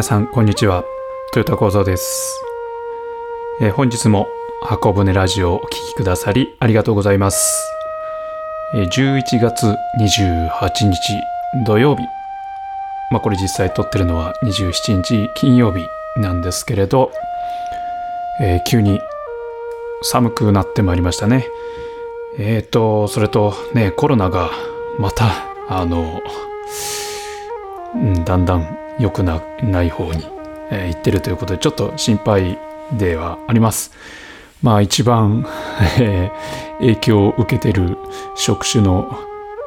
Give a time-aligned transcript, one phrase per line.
[0.00, 0.82] 皆さんこんにちは。
[1.36, 2.42] 豊田幸三です、
[3.60, 4.28] えー、本日も
[4.62, 7.38] 箱舟ラジオをお聴きくださりありがとうございます、
[8.74, 9.66] えー、11月
[10.00, 10.98] 28日
[11.66, 12.02] 土曜日。
[13.10, 15.84] まあこれ実際撮ってるのは27日金曜日
[16.16, 17.12] なんですけれど、
[18.40, 19.02] えー、急に
[20.00, 21.46] 寒くなってまいりましたね。
[22.38, 24.50] えっ、ー、とそれとねコロナが
[24.98, 25.26] また
[25.68, 26.22] あの、
[27.96, 30.24] うん、だんだん良くなない方に、
[30.70, 32.58] えー、行ってるということでちょっと心配
[32.92, 33.92] ではあります。
[34.62, 35.46] まあ一番、
[35.98, 37.96] えー、影響を受けてる
[38.36, 39.18] 職種の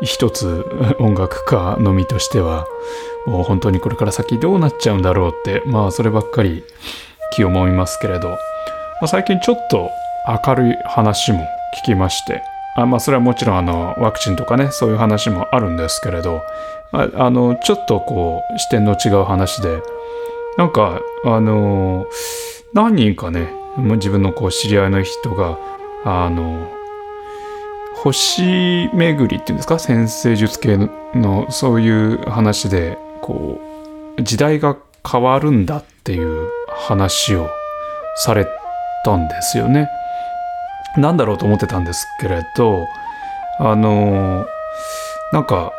[0.02, 0.66] 一つ
[1.00, 2.66] 音楽家のみとしては
[3.26, 6.64] もう本当にこれから先どうなっちゃうんだろうってまあそればっかり
[7.36, 8.38] 気をもみますけれど、ま
[9.04, 9.90] あ、最近ちょっと
[10.48, 11.40] 明るい話も
[11.82, 12.42] 聞きまして
[12.76, 16.42] あまあそれはもちろんあのワクチンとかねそういう話もあるんですけれど
[16.92, 19.82] まああのちょっとこう視点の違う話で
[20.58, 22.08] なんかあの
[22.74, 25.58] 何人かね自分のこう知り合いの人が
[26.06, 26.68] あの
[27.96, 30.78] 星巡りっていうんですか先生術系
[31.16, 33.62] のそういう話でこ
[34.18, 34.78] う時代が
[35.10, 37.50] 変わるんだっていう話を
[38.16, 38.48] され
[39.06, 39.90] たんですよね。
[40.98, 42.88] なんだろうと思ってたんですけれど
[43.60, 44.46] あの
[45.32, 45.72] なんか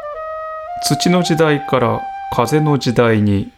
[0.84, 2.02] 土の時代から
[2.34, 3.52] 風の時代に、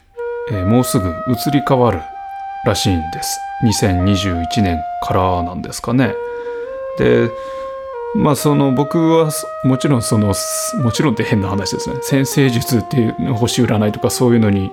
[0.53, 2.01] えー、もうすぐ移り変わる
[2.65, 3.41] らしいんです。
[3.65, 6.15] 2021年からなんですかね。
[6.98, 7.31] で、
[8.15, 9.31] まあその僕は
[9.65, 10.35] もちろんその、
[10.83, 11.97] もちろんって変な話ですね。
[12.03, 14.70] 先生術っていう星占いとかそういうのに、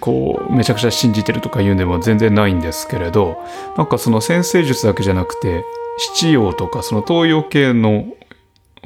[0.00, 3.36] こうめちゃくちゃ信じてるとか言うんでも全然ないんですけれど
[3.76, 5.64] なんかその先生術だけじゃなくて
[6.16, 8.06] 七葉とかその東洋系の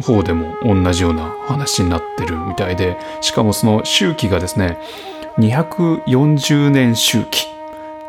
[0.02, 4.78] 方でも同じような話になってるみたいでしかもその周期がですね
[5.38, 7.46] 240年周期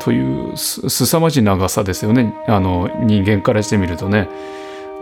[0.00, 4.28] というすさまじい長さですよねあの人間からしてみるとね。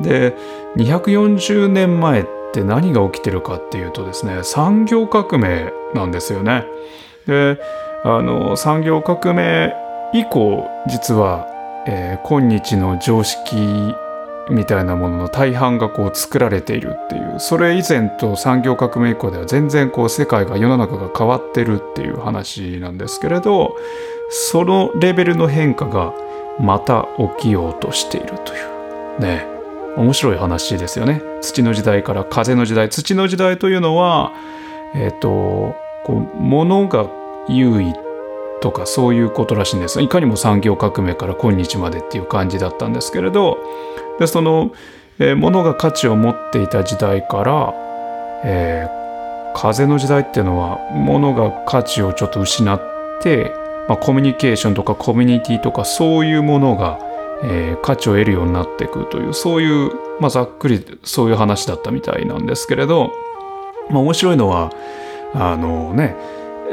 [0.01, 0.37] で
[0.77, 6.65] 240年前って何が起きてるかっていうとですね産業革命なんですよね。
[7.29, 7.61] で
[8.05, 9.73] あの産業革命
[10.13, 11.47] 以降実は、
[11.87, 13.55] えー、今日の常識
[14.51, 23.77] みたいなものの大半がこう作られているっていうそれ以前と産業革命以降では全然こう世界が世の中が変わってるっていう話なんですけれど
[24.31, 26.15] そのレベルの変化が
[26.59, 28.57] また起きようとしているとい
[29.19, 29.21] う。
[29.21, 29.47] ね。
[29.97, 31.23] 面白い話ですよね。
[31.41, 32.89] 土の時代から風の時代。
[32.89, 34.33] 土の時代というのは
[34.95, 37.07] えっ、ー、とこう物が
[37.49, 37.95] 優位
[38.61, 40.03] とかそういうことらしいんです。
[40.03, 43.59] いかにも産業革命から今日までっていう感じだったんですけれど
[44.19, 44.73] でその、
[45.19, 47.75] えー、物が価値を持っていた時代から、
[48.45, 52.81] えー、風の時代っていうのは物が価値をちょっと失っ
[53.23, 53.53] て、
[53.89, 56.99] まあ、コミュニケーションとかコミュニティとかそういうものが、
[57.45, 63.13] えー、価値を得るようになっていくというそういう、まあ、ざっくりそういう話だったみたいなんですけれど、
[63.91, 64.73] まあ、面白いのは
[65.35, 66.17] あのね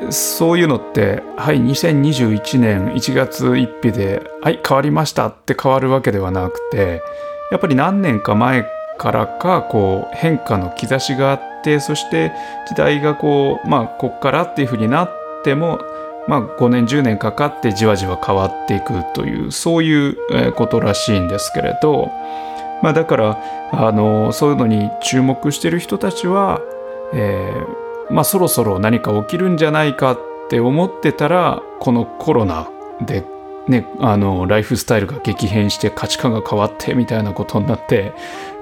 [0.10, 7.02] そういうのってはい2021年1月1日ではい変わりましたって変わるわけではなくて
[7.52, 8.66] やっぱり何年か前
[8.98, 12.32] からかこう変化の兆しがあってそして
[12.68, 15.10] 時代がこうまあこっからっていうふうになっ
[15.44, 15.80] ても
[16.28, 22.12] まあ5年10年かかってじわじわ変わっていくというそういうことらしいんですけれど
[22.82, 23.38] まあだから
[23.72, 26.62] あのそういうのに注目してる人たちは、
[27.14, 32.70] えー、まあそろそろ何か起きるんじゃないかって思ってたらこのコロナ
[33.02, 33.26] で
[33.68, 38.14] ね、あのライフスタイルが激変して価値観が変わってみたいなことになって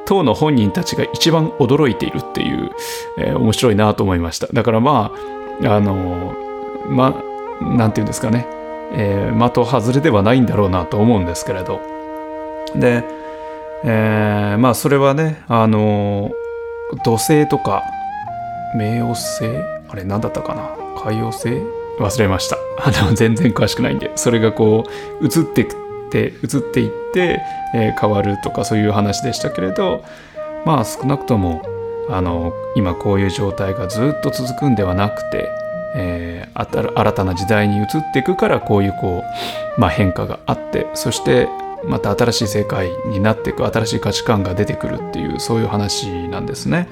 [0.06, 2.72] 当の本人たちが一番驚いているっていう、
[3.18, 4.48] えー、面白いなと思いました。
[4.48, 5.12] だからま
[5.64, 6.34] ああの
[6.88, 7.22] ま
[7.62, 8.48] なんていうんですかね、
[8.94, 11.82] えー、的外れではないんだろうなと思うんですけれど。
[12.76, 13.04] で、
[13.84, 16.32] えー、まあそれはねあの
[17.04, 17.84] 土星とか
[18.76, 19.46] 冥王星
[19.90, 20.76] あれ何だったかな？
[21.02, 21.50] 海王星
[22.00, 22.58] 忘れました。
[22.80, 24.86] あの、全然詳しくないんで、それがこ
[25.22, 25.74] う、移ってく
[26.08, 27.40] って、移っていって、
[27.76, 30.04] えー、変わるとかそういう話でしたけれど、
[30.66, 31.62] まあ少なくとも、
[32.10, 35.50] あの、今こういう状態がずっと続くんではなくて、
[35.96, 39.24] えー、新たな時代に移っていくからこういうこ
[39.78, 41.48] う、まあ、変化があってそして
[41.86, 46.88] また新しい世界になっていく新しい価値観が出てくるっていうそういう話なんですね。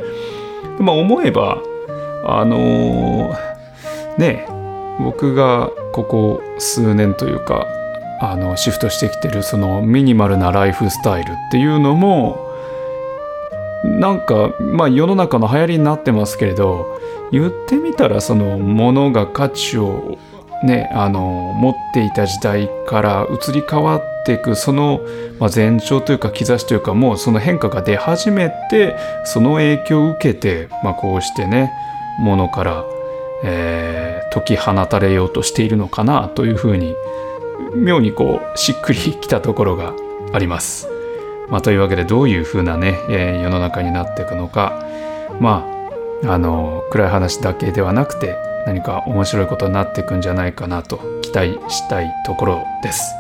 [0.80, 1.58] まあ思えば
[2.24, 4.48] あのー、ね
[5.00, 7.68] 僕がここ数年というか
[8.22, 12.52] あのシフトしてきてるそのミニマルなライフスタイルっていうのも
[13.84, 17.00] なんかまあ世の中の流行りになってますけれど
[17.32, 20.20] 言ってみたらそのものが価値を
[20.64, 21.22] ねあの
[21.56, 25.02] 持っていた時代から移り変わっていくその、
[25.40, 28.96] ま、前兆というか兆しというかもうその変化が出始めて
[29.26, 31.72] その影響を受けて、まあ、こうしてね
[32.20, 32.86] ものから、
[33.44, 36.96] えー、解き放たれようとしているのかなというふうに
[37.76, 39.94] 妙にこうしっくりきたところが
[40.34, 40.88] あります。
[41.50, 44.86] まあ、というわけでどういうふうなね、えー、世の中になっていくのか
[45.42, 45.68] ま
[46.24, 53.16] ああの暗い話だけではなくて何か面白いことになっていくんじゃないかなと期待したいところです。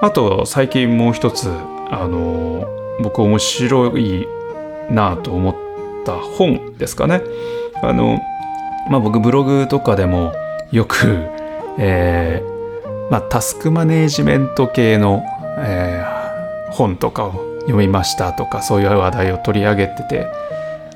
[0.00, 1.48] あと最近もう一つ
[1.90, 2.66] あの
[3.02, 4.26] 僕面白い
[4.90, 5.56] なと思っ
[6.04, 7.22] た本ですかね。
[7.82, 8.20] あの
[8.90, 10.32] まあ僕ブログとかでも
[10.70, 10.96] よく、
[11.78, 15.22] えーまあ、タスクマネージメント系の、
[15.58, 17.32] えー、本とかを
[17.62, 20.26] 読みましたとかそういう話題を取り上げてて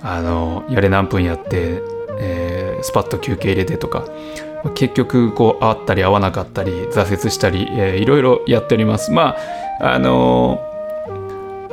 [0.03, 1.83] あのやれ何分やって
[2.19, 4.07] えー、スパッと休憩入れてとか
[4.75, 9.13] 結局こう合ったり合わなかったり挫折したり、えー、いろいろやっております。
[9.13, 9.37] ま
[9.81, 10.61] ああの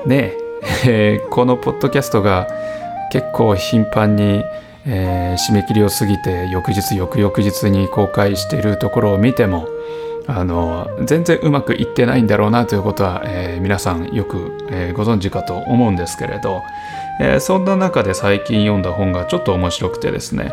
[0.06, 0.34] ー、ね
[0.86, 2.48] えー、このポッドキャストが
[3.12, 4.44] 結構頻繁に、
[4.86, 9.68] えー、締め切りを過ぎて翌日翌々日に公開しているところを見ても
[10.28, 16.64] あの全然うまくいってないんだろうなということは、えー、皆さんよく、えー、ご存知かと思うんですけれど、
[17.20, 20.52] えー、そんな中で最近読んだ本がちょっと面白くてですね、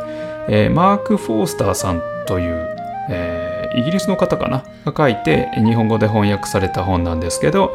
[0.49, 2.77] えー、マーク・フォースターさんという、
[3.11, 7.75] えー、イギリスの方かなが書いて日本語で翻訳された本なんですけど、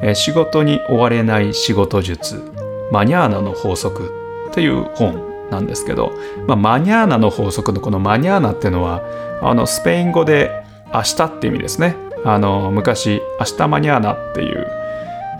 [0.00, 2.42] え仕事に追われない仕事術
[2.90, 4.12] マニャーナの法則
[4.52, 6.12] という本なんですけど、
[6.48, 9.02] まあ、マニャーナの法則のこのマニャーナっていうのは
[9.42, 11.96] あのスペイン語で明日って意味ですね。
[12.24, 14.66] あの昔明日マニャーナっていう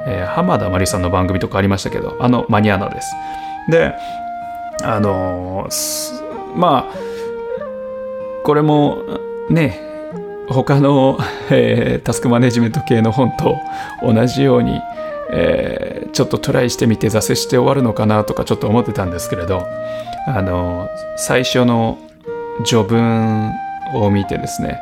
[0.07, 3.15] えー、浜田真理さんの番組とかありましたけどあのマニアナです。
[3.69, 3.95] で
[4.83, 5.69] あの、
[6.57, 6.95] まあ
[8.45, 8.99] これも
[9.49, 9.81] ね
[10.49, 11.19] 他の、
[11.51, 13.57] えー、タスクマネジメント系の本と
[14.03, 14.81] 同じように、
[15.33, 19.67] えー、ちょっとトライしてみて挫折して終わるのかなとかちょっと思ってたんですけれど
[20.27, 21.99] あの最初の
[22.65, 23.51] 序文
[23.95, 24.81] を見てですね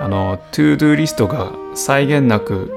[0.00, 2.72] あの to-do list が際限なく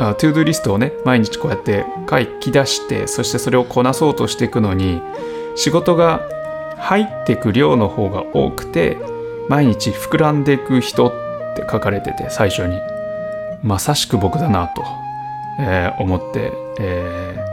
[0.00, 5.00] あ to-do list をね毎日こうやって書き出してそしてそれをこなそうとしていくのに
[5.54, 6.28] 仕事が
[6.78, 8.98] 入ってく量の方が多くて
[9.48, 11.10] 毎日膨らんでいくとっ
[11.54, 12.80] て書かれてて最初に。
[13.64, 14.84] まさしく僕だなと、
[15.58, 17.44] えー、思って、え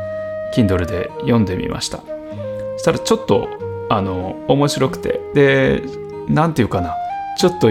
[0.54, 1.98] ー、Kindle で読んでみました。
[1.98, 3.48] そしたらちょっと
[3.90, 5.20] あの面白くて。
[5.34, 5.84] で
[6.28, 6.96] 何て言うかな。
[7.38, 7.70] ちょっと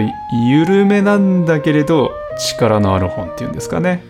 [0.53, 4.03] 緩めなんだけれど力のある本っていうんですかね。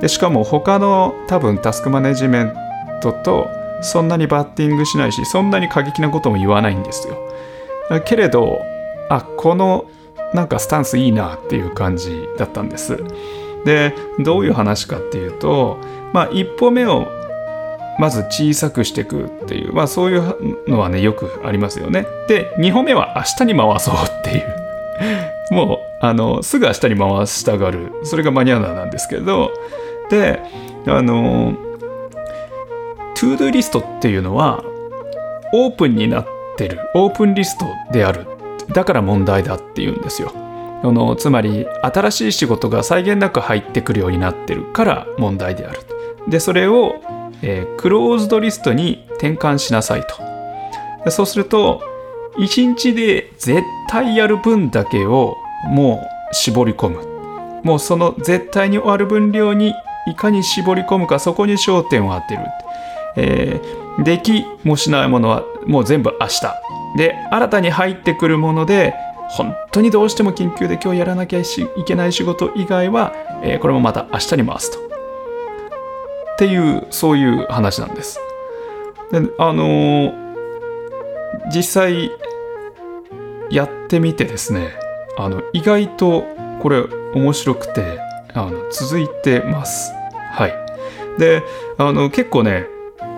[0.00, 2.54] でしかも他の多分タスクマネジメン
[3.02, 3.48] トと
[3.80, 7.16] そんなにバッティングしないしそんなに過激なことも言わないんですよ。
[8.04, 8.60] けれど
[9.08, 9.86] あこの
[10.34, 13.02] なんかスタンスいいなっていう感じだったんです。
[13.68, 15.78] でどういう話かっていうと
[16.14, 17.06] まあ一歩目を
[17.98, 22.06] まず小さくしていくっていうまあそういうのはねよくありますよね。
[22.28, 24.54] で2歩目は明日に回そうっていう。
[25.52, 27.92] もうあのすぐ明日に回したがる。
[28.04, 29.50] それが mañana なんですけど。
[30.08, 30.40] で
[30.86, 31.52] あの
[33.14, 34.64] to-do list っていうのは
[35.52, 36.26] オープンになっ
[36.56, 36.80] てる。
[36.94, 38.26] オープンリストである。
[38.72, 40.32] だから問題だっていうんですよ。
[40.82, 45.80] あのつまり新しい仕事が際限なく入ってくるようになってるから問題である
[46.28, 47.00] でそれを、
[47.42, 50.16] えー、クローズドリストに転換しなさいと。
[51.04, 51.82] でそうすると
[52.36, 55.36] 1日で絶対やる分だけを
[55.68, 57.62] もう絞り込む。
[57.64, 59.74] もうその絶対に終わる分量に
[60.06, 62.42] いかに絞り込むかそこに焦点を当てる、
[63.16, 66.42] えー、できもしないものはもう全部明日。
[66.96, 68.94] で新たに入ってくるもので
[69.28, 71.44] 本当にどうしても緊急で今日やらなきゃい
[71.86, 74.78] けない仕事以外は、えー、これもまた明日に回すと。
[74.78, 78.20] っていうそういう話なんです。
[79.10, 80.12] であのー、
[81.52, 82.10] 実際
[83.50, 84.72] やってみてですね
[85.16, 86.24] あの意外と
[86.62, 87.98] これ面白くて
[88.34, 89.92] あの続いてます。
[90.32, 90.54] はい。
[91.18, 91.42] で
[91.76, 92.66] あの結構ね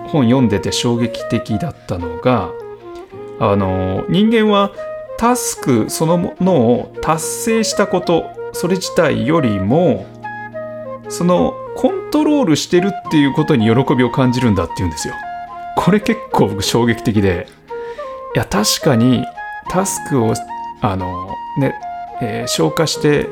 [0.07, 2.51] 本読んでて衝撃的だったのが
[3.39, 4.71] あの人間は
[5.21, 10.07] タスクそのものを達成したことそれ自体よりも
[11.09, 15.13] そのコントロールしてるっていうことに喜びを感じるんだっていうんですよ。
[15.77, 17.45] これ結構僕衝撃的で。
[18.35, 19.23] いや確かに
[19.69, 20.33] タスクを
[20.81, 21.75] あのね、
[22.19, 23.27] えー、消化して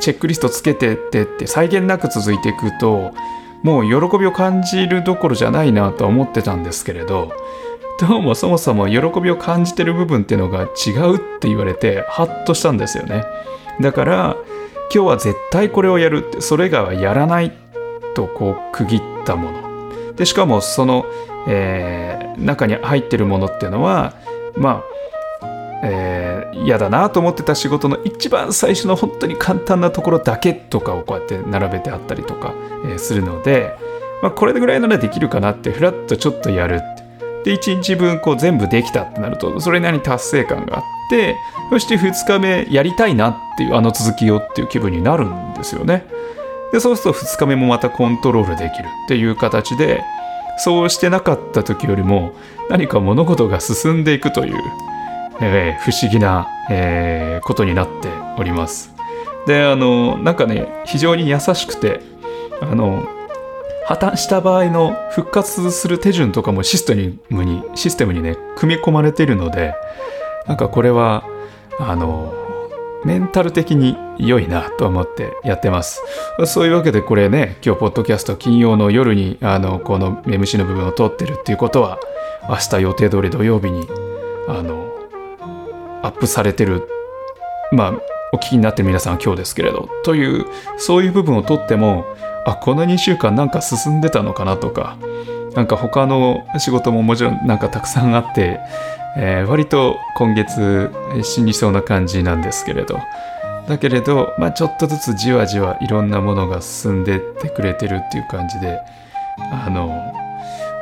[0.00, 3.12] チェックリストつけてってって際限なく続いていくと
[3.62, 7.32] もう喜びを感じるどころじゃないなとは思ってたんですけれど
[7.98, 13.24] どうもそもそも喜びを感じてる部分っていうのが違うって言われてハッとしたんですよね。
[13.80, 14.36] だから
[14.94, 17.52] 今日は絶対これをやるってそれ以外はやらない
[18.14, 21.06] とこう区切ったものでしかもその、
[21.48, 24.14] えー中に入ってるものっていうのは
[24.56, 24.84] ま
[25.42, 25.46] あ
[25.82, 33.74] えー嫌だなと思ってた仕事の一番最初の本当に簡単なところだけとかをこうやって並べてあったりとか、えーするので、
[34.22, 36.80] まあ、これぐらいならできるかなってふらっとちょっとやる
[37.48, 41.34] で1日分こう全部できたってなるとそれなりに達成感があって
[41.70, 46.06] そして2日目やりたいなっていうあの続きをっていう気分になるんですよね。
[46.72, 50.02] でそうすると2日目もまたコントロールできるっていう形で
[50.58, 52.32] そうしてなかった時よりも
[52.68, 54.54] 何か物事が進んでいくという、
[55.40, 58.94] えー不思議な、えーことになっております。
[59.46, 62.00] であのなんかね非常に優しくて
[62.60, 63.08] あの
[63.88, 69.74] 破綻した場合の復活する手順とかもシステムにシステムにね組み込まれているので
[70.46, 71.24] なんかこれは
[71.80, 72.34] あの
[73.06, 76.02] メンタル的に良いなと思ってやってます。
[76.46, 82.00] そういうわけでこれね、今日ポッドキャスト金曜の夜にあのこの MC の部分を撮ってるっていうことは、
[82.48, 83.86] 明日予定通り土曜日に
[84.48, 84.90] あの
[86.02, 86.88] アップされてる、
[87.70, 87.92] まあ
[88.32, 90.44] お聞きになってる皆さん今日ですけれど、という
[90.76, 92.04] そういう部分を撮っても、
[92.50, 94.96] あ、この2週間なんか進んでたのかなとか、
[95.54, 98.60] なんか他の仕事ももちろんなんかたくさんあって、
[99.16, 102.98] えー割と今月死にそうな感じなんですけれど。
[103.68, 108.80] だけれど、まあ、ちょっとずつじわじわいろんなものが進んでってくれてるっていう感じで
[109.52, 110.14] あの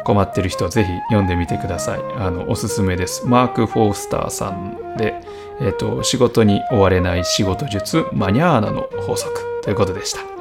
[0.05, 2.01] 困ってる人はぜひ読んでみてください。
[2.17, 3.27] あのおすすめです。
[3.27, 5.15] マーク・フォースターさんで、
[5.61, 10.36] えっと仕事に追われない仕事術マニャーナの法則ということでした。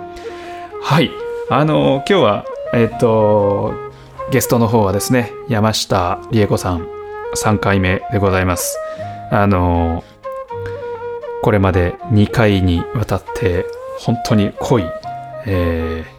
[0.87, 1.09] はい。
[1.49, 3.73] あの今日はえっ、と
[4.31, 6.87] ゲストの方はですね山下理恵子さん
[7.35, 8.77] 3回目でございます。
[9.31, 10.03] あの
[11.41, 13.65] これまで2回にわたって
[13.97, 14.83] 本当に濃い、
[15.47, 16.15] えー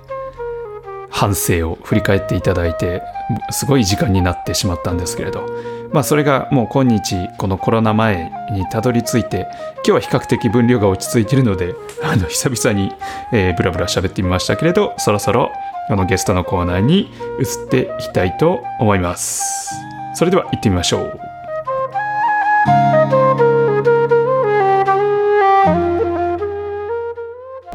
[1.08, 3.02] 反省を振り返っていただいて
[3.50, 5.46] すごい時間になってしまったんですけれど。
[5.92, 12.92] まあそれがもう今日このコロナ前にたどり着いて今日は比較的分量が落ち着いているのであの久々に、
[13.32, 15.50] えーブラブラ喋ってみましたけれどそろそろ
[15.88, 19.72] あのゲストのコーナーに移っていきたいと思います。
[20.14, 21.20] それでは行ってみましょう。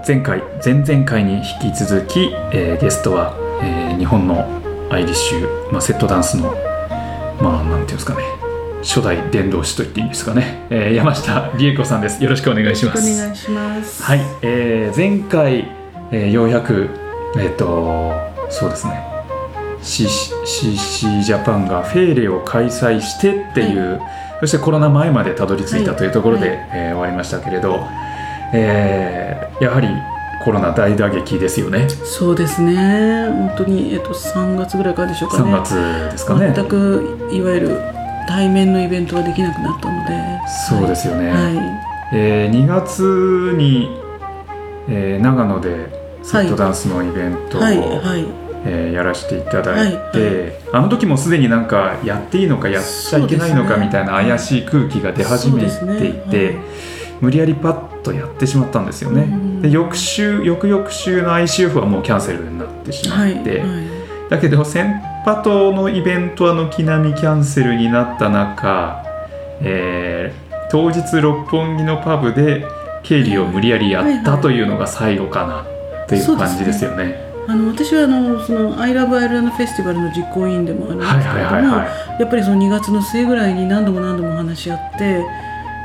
[0.06, 4.48] 前回前々回に引き続き、えーゲストは、えー日本の
[4.90, 6.54] アイリッシュ、まあ、セットダンスの
[7.42, 8.24] まあなんていうんですかね。
[8.84, 12.24] 初代伝道師と言っていいんですかね、えー山下理恵子さんです。
[12.24, 13.22] よろしくお願いしおます。
[13.22, 14.04] 願いします。
[14.04, 15.68] はい、えー前回、
[16.12, 16.90] えーようやく
[17.38, 18.12] えっ、と
[18.50, 19.04] そうですね。
[19.82, 24.00] CC, ジャパンがフェーレを開催してっていう、
[24.40, 26.60] そしてコロナ前までたどり着いたはいというところで、はい。
[26.74, 27.86] えー終わりましたけれど、
[28.54, 29.88] えーやはり
[30.44, 33.28] コロナ大打撃ですよねそうですね。
[33.30, 35.52] 本当にえっと3月ぐらいからでしょうか3ね。
[35.64, 35.76] 月
[36.12, 37.82] ですかね全くいわゆる
[38.28, 40.40] 対面のイベントができなくなったので。
[40.70, 41.36] そうですよね、は
[42.14, 43.90] えー2月に、
[44.90, 45.90] えー長野で
[46.24, 47.84] セットダンスのイベンいトを、はいは
[48.18, 48.26] い。
[48.66, 56.60] えーやらせていただいて、はいあの時もすでになんかやっていいのかやっちゃいけないのかみたいな怪しい空気が出始めていて、ね
[57.22, 59.24] 無理やりパッとやってしまったんですよね。
[59.24, 63.70] うんで翌週翌々週の ICF はもうキャンセルになってしまはいって、はい。
[64.30, 64.92] だけど先
[65.24, 69.06] パトのイベントは軒並みキャンセルになった中、
[69.62, 72.66] えー当日六本木のパブで
[73.04, 75.64] 経理を無理やりやったというのが最後かな
[76.06, 77.30] っていう感じですよね。
[77.46, 82.22] あの私はあのその I Love アイルランドフェスティバルの実行委員でもあるんですはいけれども、はいはいはい。
[82.22, 85.26] やっぱりその2月の末ぐらいに何度も何度も話し合って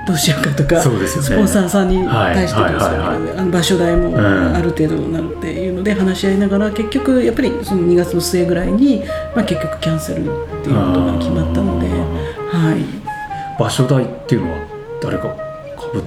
[0.06, 1.06] どうしようかとかね。
[1.06, 9.02] スポンサーさんに対してどう場所代もんある程度なるっていうので話し合いながら結局やっぱりその2月の末ぐらいに、
[9.34, 13.58] まあ、結局キャンセルっていうことが決まったので、はい。
[13.58, 14.58] 場所代っていうのは
[15.02, 15.45] 誰か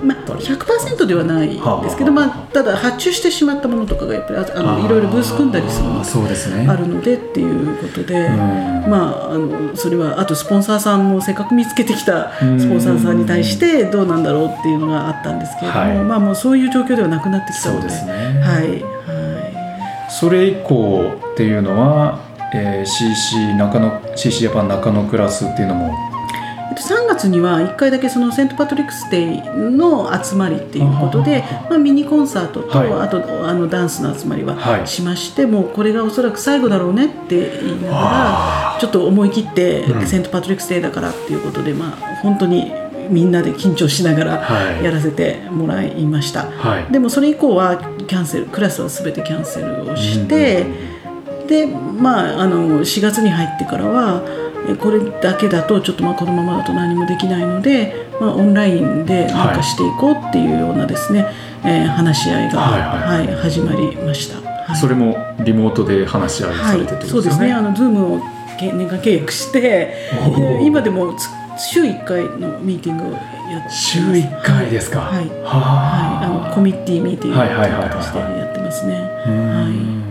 [0.04, 6.68] まあ、ったり、100%ではないんですけど、まあ、ただ発注してしまったものとかがやっぱりああのいろいろブース組んだりするのあーそうですね。
[6.68, 8.16] あるのでっていうことで。
[8.16, 8.90] うん。
[8.90, 15.98] まあ、あのそれはあとスポンサーさんもせっかく見つけてきたスポンサーさんに対してどうなんだろうっていうのがあったんですけれども、はい。
[15.98, 19.40] まあもうそういう状況ではなくなってきたのでそうですね、はいは
[20.10, 22.20] それ以降っていうのは、
[22.54, 26.09] えー CC 中野 CC ジャパン中野クラスっていうのも
[26.88, 32.92] と、3月には1回だけそのセント・パトリックス・デイの集まりっていうことでまあ、ミニコンサートと、はい。
[32.94, 34.88] あとあのダンスの集まりははい。
[34.88, 40.08] しまして、もうこれがおそらく最後だろうねって言いながあらちょっと思い切って、うん。
[40.08, 42.72] セント・パトリックス・デイだからっていうことで、まあ、本当に
[43.10, 44.84] みんなで緊張しながらはい。
[44.84, 46.92] やらせてもらいました、はい。
[46.92, 50.66] でもそれ以降はキャンセルクラスは全てキャンセルをして、
[51.48, 61.26] でまああの4月に入ってからはえこれだけだとちょっとまあこのままだと何もできないので、まあ、オンラインでなんかしていこうっていうようなですね、
[61.64, 64.40] えー話し合いが、ははいい始まりました。
[64.40, 64.50] はい
[64.80, 67.54] それもリモートで話し合いされてってことですよね、そうですね。
[67.54, 68.20] あのズームを
[68.60, 69.96] け年間契約して、
[70.62, 73.78] 今でもつ週1回のミーティングをやってます。
[73.78, 75.28] 週1回ですかはい。
[75.28, 75.40] はい。
[75.44, 78.94] はあの committee meeting はいはいはいはいとしてやってますね。
[79.26, 80.04] うーん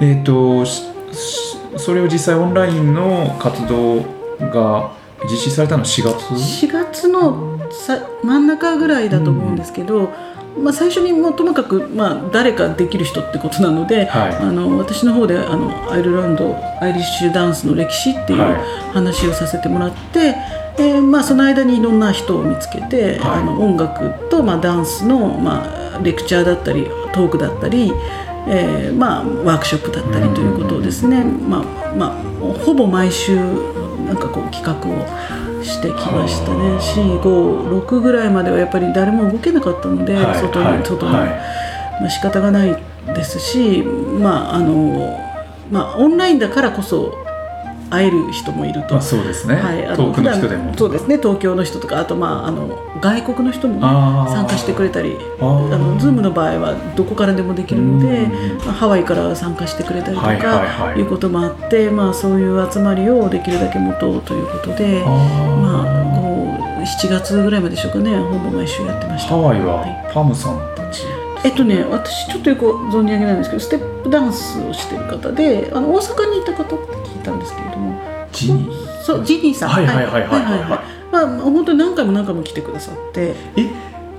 [0.00, 1.39] えっ、としし
[1.80, 4.02] それを実際オンラインの活動
[4.40, 4.92] が
[5.24, 10.10] 実施されたのは4月？4月のさ真ん中ぐらいだと思うんですけど、
[10.58, 14.36] まあ、最初にもともかく、まあ、誰かできる人ってことなので、はい。
[14.36, 18.54] あの私の方であのアイルランドアイリッシュダンスの歴史っていうはい。
[18.92, 20.36] 話をさせてもらって、
[20.78, 23.40] えーまあ、その間にいろんな人を見つけて、はい。
[23.40, 27.92] あの音楽と、まあ、ダンスの、まあ、レクチャーだったりトークだったり、
[28.48, 36.76] えーまあ、ワークショップだったりということをですね、まあまあ、ほぼ毎週なんかこう企画をしてきましたね。
[36.78, 41.28] 456ぐらいまではやっぱり誰も動けなかったので、はい外に、はい外に、はい。
[42.00, 42.82] まあ仕方がない
[43.14, 45.18] ですし、まああの
[45.70, 47.14] まあ、オンラインだからこそ
[47.90, 48.94] 会える人もいると。
[48.94, 50.72] まあ、そうですね、はい、あ遠くの人でも。
[50.76, 58.58] そうですね東京の人とかあと、まあ、あの外国の人もね、参加してくれたりあの Zoom の場合はどこからでもできるのでうん。
[58.58, 60.52] まあハワイから参加してくれたりとか、はいいは
[60.88, 61.00] いはい。
[61.00, 69.30] うこともあって、まあ、そういう集まりをできるだけ持とうということでまあ、こう7月ぐらいまででしょうかねほぼ毎週やってました。
[69.30, 70.10] ハワイははい。
[70.12, 71.04] パムさんたち、
[71.42, 77.98] えっとね、私ちょっとよく存じ上げないんですけどステップダンスをしてる方であの大阪にいた方って聞いたんですけれども
[78.32, 79.02] ジニー。
[79.02, 79.68] そうジニーさん。
[79.70, 80.62] はいはいはいはいはい。
[80.62, 83.34] はいまあ本当に何回も何回も来てくださって。
[83.56, 83.68] え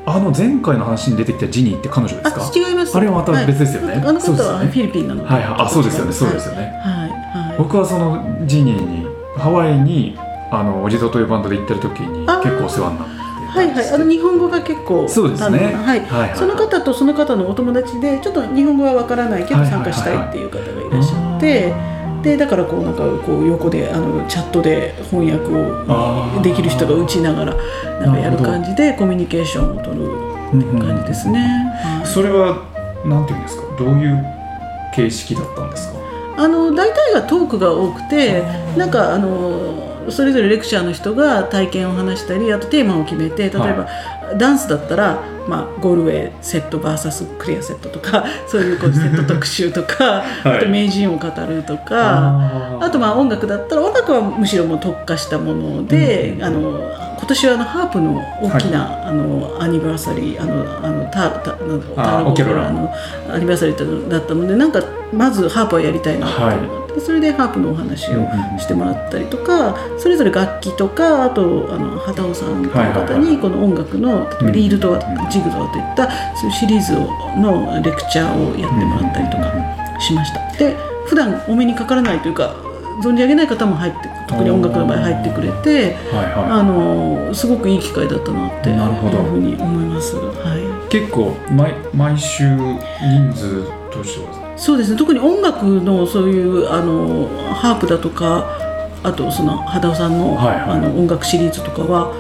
[0.04, 2.42] あの前回の話に出てきたジニーって彼女ですか？
[2.44, 2.98] あ違います。
[2.98, 3.94] あれはまた別ですよね。
[3.94, 4.06] はい。
[4.08, 4.58] あのそうですよね。
[4.58, 5.30] 方はフィリピンなので。
[5.30, 5.62] はいはい。
[5.62, 6.12] あそうですよね。
[6.12, 7.10] そうですよね、はい。
[7.10, 7.58] はい。
[7.60, 9.06] 僕はそのジニーに
[9.38, 10.18] ハワイに
[10.50, 13.21] あのおじとというバンドで行ってる時に結構お世話になって
[13.54, 13.90] はいはい。
[13.90, 15.60] あの日本語が結構そうですね。
[15.74, 16.00] はい。
[16.06, 21.74] はいその方とその方のお友達でちょっと日本語はわからないけど参加したいっていう方がいらっしゃって
[22.24, 27.56] でだからこうなんかこう横であのチャットで翻訳をできる人が打ちながら
[28.00, 30.06] なんかやる感じでコミュニケーションを取る
[30.48, 31.40] っていう感じですね。
[31.84, 32.64] はいそれは
[33.06, 33.64] なんていうんですか？
[33.78, 34.24] どういう
[34.96, 36.00] 形式だったんですか？
[36.38, 38.44] あの大体がトークが多くて
[38.78, 43.88] なんかあのそれぞれレクチャーの人が体験を話したりあとテーマを決めて例えば、
[44.38, 50.58] ダンスだったら、まあ、ゴールウェイセット VS クリアセットとか そういうこうセット特集とか、 はい。
[50.58, 51.86] あと名人を語るとか。
[51.92, 56.44] ああとまあ音楽だったら音楽はむしろもう特化したもので、うん。
[56.44, 62.72] あの今年はあのハープの大きな、あのアニバーサリーあのあのタタなんだろオケロラ。
[62.72, 62.92] の
[63.32, 68.28] アニバーサリーだったのでなんかまずハープはやりたいなと思って、それでハープのお話を
[68.60, 73.08] してもらったりとかそれぞれ楽器とかあとあの畑尾さんというはいはいはい。
[73.08, 76.94] 方にこの音楽の例えばリードとかジグゾーといったそういうシリーズ
[77.40, 80.52] のレクチャーをやってもらったりとかしました。
[80.58, 82.56] で普段お目にかからないというか
[83.00, 89.24] 存じ上げない方も入って特に音楽の場合入ってくれてはいはあのすごくいい機会だったなっていうなるほど。
[89.24, 90.16] ふうに思います。
[90.16, 90.64] はい。
[90.64, 94.54] い結構毎毎週人数としては？
[94.58, 94.98] そうですね。
[94.98, 98.46] 特に音楽のそういうあのハープだとか
[99.04, 100.58] あとその肌尾さんの,、はいはい。
[100.72, 102.14] あの音楽シリーズとかは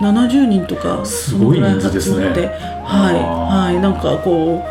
[0.00, 2.26] 70人とかすごい人数ですね。
[2.84, 3.72] はい。
[3.72, 3.80] はい。
[3.80, 4.64] なんかこ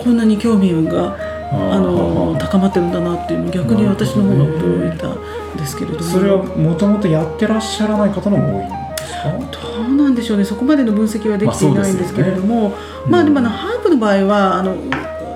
[0.00, 1.16] うこんなに興味が
[1.52, 6.02] あのあ高まってるんだなっていうの逆に私の方が驚いたんですけれども。
[6.02, 9.30] それはもともとやってらっしゃらない方の方が多いんですか？
[9.30, 10.44] どうなんでしょうね。
[10.44, 12.74] そこまでの分析はできていないんですけれども、
[13.08, 14.76] まあでもあのハープの場合はあの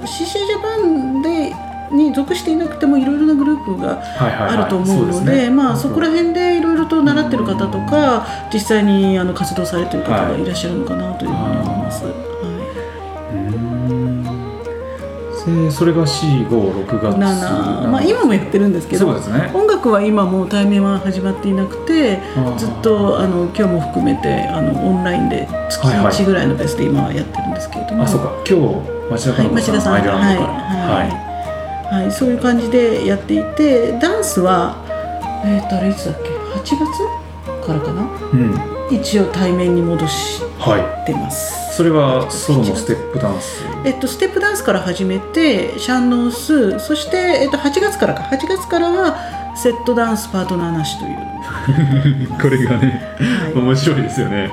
[0.07, 1.55] CC ジャパンで
[1.93, 12.30] に属していなくてもいろいろなグループがあると思うので,、そこら辺でいろいろと習ってる方とか実際にあの活動されてる方がいらっしゃるのかなというふうに思います。
[15.65, 19.51] でそれが456月い、7まあ今もやってるんですけどね。
[19.55, 22.21] 音楽は今もう対面は始まっていなくて
[22.57, 28.33] ずっとあの今日も含めてあのオンラインで月はいはい1ぐらいのペースで今はやってるんですけれども、あそうか。
[28.49, 29.93] 今日町田はい、監町田さん。
[29.95, 31.31] はいはい。
[31.95, 34.77] はい、そういう感じでやっていてダンスは
[35.45, 38.03] えっ、とあれいつだっけ？8月からかな？
[38.33, 41.77] うん一応対面に戻しはいてます。
[41.77, 43.65] それはソロのステップダンス？
[43.85, 48.23] えっと、ステップダンスから始めてシャンノースそして、えっと、8月からか。
[48.23, 49.17] 8月からは
[49.57, 51.09] セットダンスパートナーなしとい
[52.25, 53.55] う これがね、はい。
[53.55, 54.51] 面白いですよね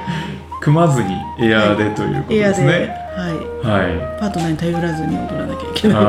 [0.67, 3.07] 組まずにエアーでということで、ですね。
[3.15, 4.19] はい、はい。
[4.19, 6.07] パートナーに頼らずに踊らなきゃいけない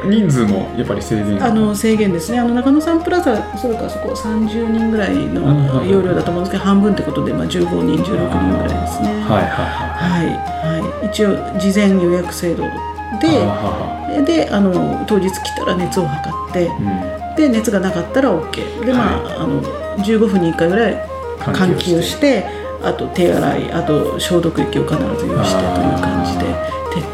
[0.00, 0.28] という。
[0.28, 2.38] 人数もやっぱり制限あの制限ですね。
[2.38, 9.08] あの中野サンプラザそれからそこ30人ぐらいのうん容量だと思うんですけど半分ってことで、まあ、15人16人ぐらいですね。
[9.28, 12.68] はいはいはい、はい、一応事前予約制度は
[14.16, 17.36] いでであの当日来たら熱を測ってうん。
[17.36, 26.46] で熱がなかったら OK でまあ,、あの15分に1回ぐらい換気をしてあと手洗いあと消毒液を必ず用意してという感じで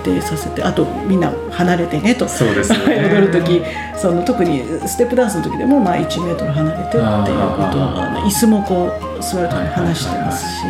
[0.04, 2.26] 徹底させてあとみんな離れてねと。
[2.28, 3.08] そうですよね。
[3.12, 3.62] 踊る時
[3.96, 7.06] その特にステップダンスの時でもまあ1メートル離れてっていうこ
[7.72, 10.62] とをあの椅子もこう座る時に離してますし、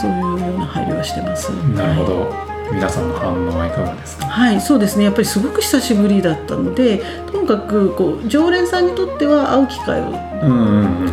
[0.00, 1.50] そういうような配慮はしてます。
[1.50, 2.54] なるほど。
[2.72, 4.24] 皆さんの反応はいかがですか？
[4.26, 5.04] はい、そうですね。
[5.04, 10.04] やっぱりすごく久しぶりだったので、ともかくこう常連さんにとっては会う機会を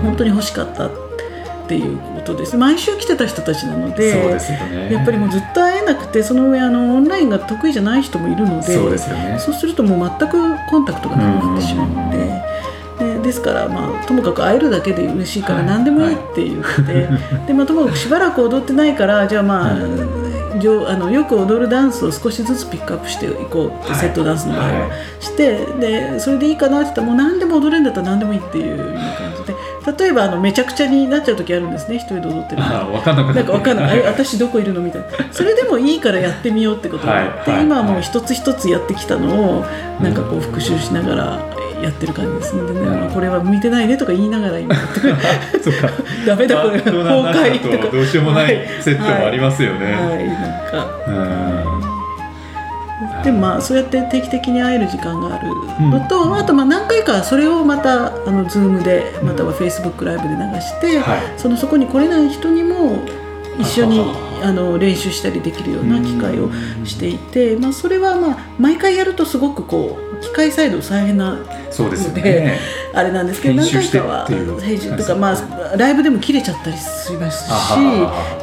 [0.02, 0.88] 本当に欲しかった
[1.78, 2.58] っていうことです。
[2.58, 4.92] 毎週来てた人たちなので、そうですよね。
[4.92, 9.38] やっぱりもうずっと会えなくて、その上あのオンラインが得意じゃない人もいるので、そうですよね。
[9.40, 10.38] そうするともう全く
[10.70, 12.42] コンタクトがなくなってしまうので。
[13.00, 15.66] でですから、まあ、ともかく会えるだけで嬉しいからはい。
[15.66, 17.08] 何でもいいって言って、
[17.48, 24.00] でまあ、ともかくしばらく踊ってないからじゃあまあ、あのよく踊るダンスを少しずつピックアップしていこうって、はい。
[24.02, 25.24] セットダンスの場合は、はい。
[25.24, 29.31] してでそれでいいかなって言ったらもう何でも踊れるんだったら何でもいいっていう感じで
[29.98, 34.82] 例えばあのめちゃくちゃになっちゃう時あるんですね一人で踊ってるあ分かんなくななんかわかんない、あれは私どこいるの？
[34.82, 35.08] みたいな。
[35.32, 39.66] それでもいいからやってみようってことになって、はいはい今はもう一つ一つやってきたのを
[40.02, 44.76] なんかこう復習しながらやってる感じですのでね、これは向いてないねとか言いながら今。
[44.76, 45.00] やって
[45.58, 45.90] るそっか。
[46.28, 47.92] ダメだこれ崩壊とか。
[47.92, 50.28] どうしようもないセットもありますよね、はい、はい。
[50.28, 50.88] なんか。
[51.08, 51.71] うん
[53.24, 55.50] でもまあそうやって定期的に会える時間がある
[55.90, 61.40] のと、あとまあ何回かそれをまたあの Zoom でまたは Facebook ライブで流して、はい。
[61.40, 63.04] そのそこに来れない人にも
[63.60, 64.00] 一緒に
[64.42, 66.50] あの練習したりできるような機会を
[66.84, 72.60] していて、まあ、それはまあ毎回やるとすごくこう機械サイド大変なそうですね。
[72.94, 77.54] あれなんですけど何回かは編集とかまあライブでも切れちゃったりしますし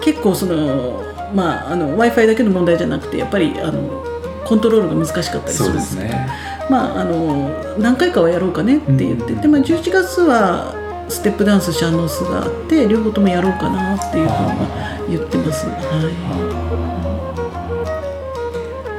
[0.02, 1.02] 結構その
[1.34, 4.04] まああの w i f i だけの問題じゃなくてやっぱりあの
[4.48, 6.28] コントロールが難しかったりすそうるんですけどね。
[6.70, 10.74] まああの何回かはやろうかねって言ってて、まあ、11月は
[11.08, 15.66] ステップダンスシャンノスがあって両方ともやろうかなっていうふうに言ってます。
[15.66, 15.72] は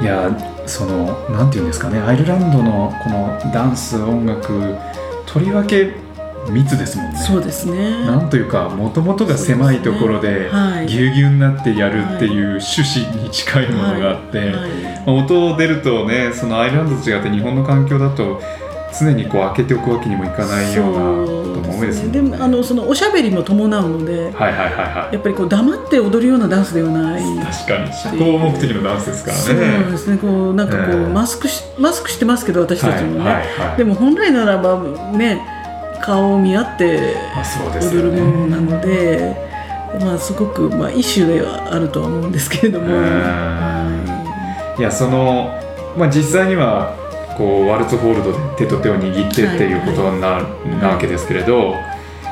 [0.04, 0.06] い。
[0.06, 0.32] や
[0.68, 4.76] そのなんていうんですかねアイルランドのこのダンス音楽
[5.26, 5.94] とりわけ
[6.50, 7.18] 密ですもんね。
[7.18, 8.06] そうですね。
[8.06, 10.88] なんというかもともとが狭いところではい。
[10.88, 14.50] ぎゅうぎゅうになってやるっていう趣旨に近いものがあって、はい
[15.06, 18.42] まあ音出るとねそのアイルランドと違って日本の環境だと
[18.98, 21.00] 常にこう開けておくわけにもいかないような
[21.54, 25.14] ことも多いですもんでもあのそのおしゃべりも伴うので、はいはいはいはい。
[25.14, 27.24] やっぱりこう黙って踊るようなダンスではない。
[27.24, 27.94] 確かに。
[27.94, 30.18] 社交目的のダンスですからそうねですね。
[30.18, 31.08] こうなんかこう、ええ。
[31.08, 33.30] マスクしマスクしてますけど私たちもね。
[33.30, 33.78] はいはいはい。
[33.78, 34.80] でも本来ならば
[35.12, 35.59] ね
[36.10, 39.36] 顔を見合ってまあそうです踊るものなので、
[40.02, 42.88] まあすごくまあ一種ではあるとは思うんですけれども。
[44.80, 45.54] いやその、
[45.98, 46.96] まあ、実際には
[47.38, 50.42] こうワルツホールドで手と手を握ってっていうことにな,、
[50.82, 51.76] なわけですけれど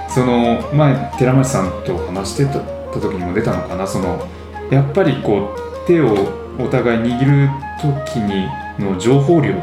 [0.08, 3.86] その前寺町さんと話してたた時にも出たのかな。
[3.86, 4.28] その
[4.72, 6.16] やっぱりこう手を
[6.58, 8.48] お互い握る時に
[8.80, 9.54] の情報量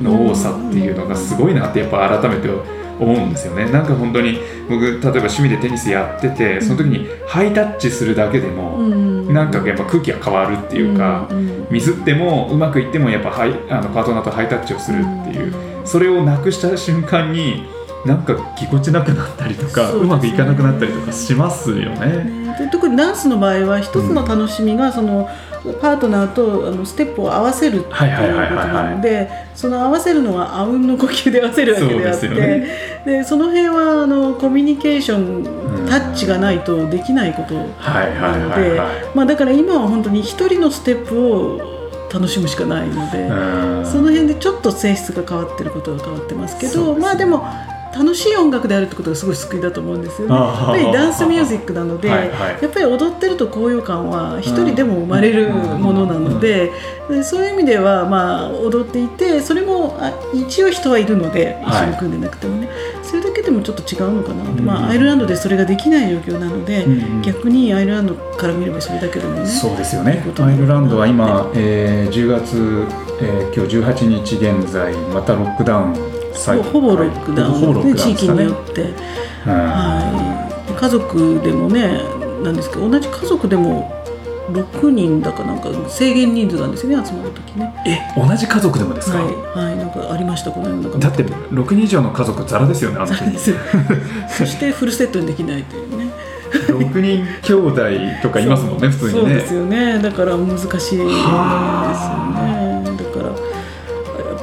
[0.00, 2.48] の多さっていうのがすごいなってやっぱ改めて
[2.98, 3.70] 思うんですよね。
[3.70, 11.28] なんか本当に僕例えば趣味でテニスやっててその時にハイタッチするだけでも、うんなんかやっぱ空気が変わるっていうか、
[11.70, 15.54] ミスってもうまくいってもやっぱハイあのパートナーとハイタッチをするっていう、
[15.84, 17.64] それをなくした瞬間に
[18.04, 20.06] なんかぎこちなくなったりとかう,、ね。
[20.06, 22.24] まくいかなくなったりとかしますよね。
[22.24, 25.28] ねで特にダンスの場合は一つの楽しみがその
[25.80, 32.68] パートナーとあのステップを合わせるっていうことなのでその合わせるのはあうんの呼吸で合わせるわけであってそうでね。
[33.06, 35.88] でその辺はあのコミュニケーションうん。
[35.88, 41.74] タッチがないとできないことなのはいでだから今は本当に一人のステップを
[42.12, 43.18] 楽しむしかないので。
[43.22, 43.86] うん。
[43.86, 47.00] その辺でちょっと性質が変わってることは変わってますけどね。
[47.00, 47.44] まあでも
[47.96, 50.34] 楽しい音楽であるってことがすごい救いだと思うんですよね。
[50.34, 52.58] あやっーぱりダンスミュージックなので、はいはい。
[52.60, 56.72] やっぱり踊ってると高揚感は一人でも生まれるものなので、
[57.08, 61.04] でそういう意味ではまあ踊っていてそれもあ一応人はい。
[61.04, 62.68] るので一緒に組んでなくてもね、
[63.02, 69.46] それだけでもちょっと違うのかなって、うんまあアイルランドでそれができない状況なので、うんうん逆にアイルランドから見ればそれだけでもね。
[69.46, 70.24] そうですよね。
[70.38, 72.86] アイルランドは今、えー10月、
[73.20, 76.13] えー今日18日現在またロックダウン最
[76.62, 78.44] ほぼロックダウンほぼロックダウン地域ですかね。
[78.44, 78.94] によって、うん
[79.50, 82.00] はい、家族でもね
[82.42, 84.04] なんですけど同じ家族でも
[84.50, 87.74] 6人だかなんか制限人数なんですよね集まる時ね。
[87.86, 89.34] え同じ家族でもですか、はい、
[89.66, 93.30] はい、なんかありましたこの世だって6人以上の家族ザラですよねあの時。
[93.30, 93.50] です。
[93.50, 93.56] よ
[94.28, 96.10] そしてフルセットにできないというね。
[96.68, 97.82] 6人兄弟
[98.22, 99.20] とかいますもんね普通にね。
[99.20, 99.98] そうですよね。
[99.98, 102.63] だから難しいですよね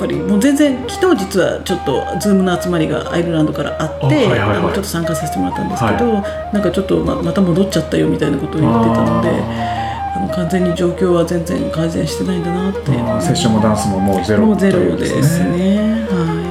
[0.02, 12.92] ぱりもう全然昨日実はちょっとズームの集まりがアイルランドからあってあはいはいちょっと参加させてもらったんですけど、なんかちょっとままた戻っちゃったよみたいなことを言ってたのであの完全に状況は全然改善してないんだなって。
[13.22, 16.08] セッションもダンスももうゼロもうゼロですね。
[16.10, 16.42] は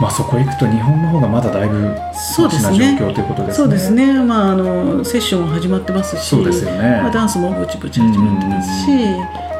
[0.00, 2.98] まあそこ行くと日本の方がまだだいぶそうですね。
[2.98, 3.64] 状況ということい、ですね。
[3.64, 3.90] そうです。
[3.92, 4.12] ね。
[4.22, 7.00] まああのセッション始まってますしそうですよね。
[7.02, 8.92] まあ、ダンスもぼちぼち始まってますし、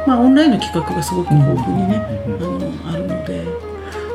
[0.06, 3.44] まあ、オンラインの企画がすごく豊富にね、あのあるので。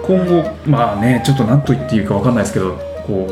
[0.04, 2.76] 今後まあねちょっと何と言っていいかわかんないですけど
[3.06, 3.28] こ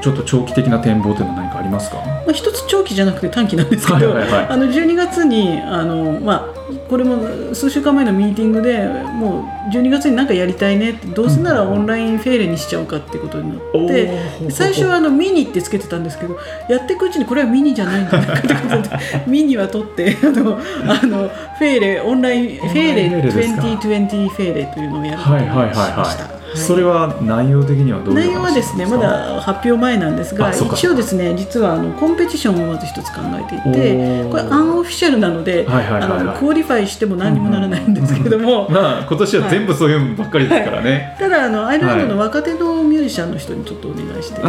[0.00, 1.98] うちょっと長期的な展望というのは何かありますか？
[1.98, 6.53] まあ、一つ長期じゃなくて短期なんですけど、あの12月にあの、まあ、
[6.88, 14.50] これも数週間前のミーティングでもう12月に何かやりたいねってどうせならオンラインフェーレにしちゃおうかってことになって。
[14.50, 16.36] 最初はあのミニってつけてたんですけど
[16.68, 26.24] やっていくうちにこれはミニじゃないんじゃないかということでミニは取って あのあのフェーレオンラインフェーレオンラインフェーレですか2020フェーレというのをやることにしはいはいはいました。
[26.24, 26.33] はい。
[26.54, 34.30] それは内容的にはどう内容はですねまだ発表前なんですが一応ですね実はあのコンペティションをまず一つ考えていおてー。
[34.30, 35.66] これ unofficial なので
[36.38, 41.16] qualify しても何にもならないんですけども、まあ今年は全部そういうのばっかりですからね。
[41.18, 44.48] ただあのアイルランドの若手のミュージシャンの人にちょっとお願いしていて、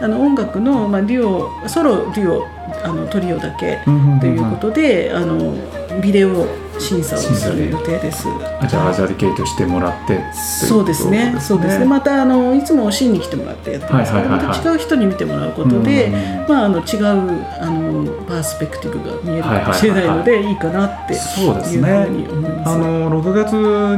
[0.00, 2.46] あの音楽の、まあ、デュオソロデュオ
[2.84, 3.90] あのトリオだけと
[4.26, 5.54] いうことで、あの
[6.00, 6.46] ビデオ
[6.82, 8.26] 審査をする予定です。
[8.60, 11.84] あじゃあア adjudicate してもらってそうですね、そうですね。
[11.84, 14.12] またあのいつもシーンに来てもらってやってます。
[14.12, 21.90] けど、また違う人に見てもらうことで、うんまああの違うあのパースペクティブが見えるかもしれないので、いいかなってそうですね。
[22.64, 23.52] あの6月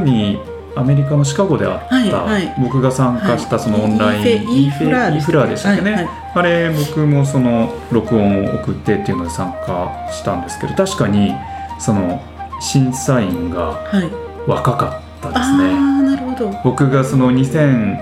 [0.05, 0.39] に
[0.77, 2.55] アメリカのシカゴであった、はいはい。
[2.59, 11.33] 僕が参加したそのオンライン、はいイーフェラーでしたイーフラーでしたっけね、あれ僕もその録音を送ってっていうので参加したんですけど確かに
[11.79, 12.21] その
[12.61, 14.09] 審査員がはい。
[14.49, 16.51] 若かったですあねあ、なるほど。
[16.63, 17.97] 僕がその2009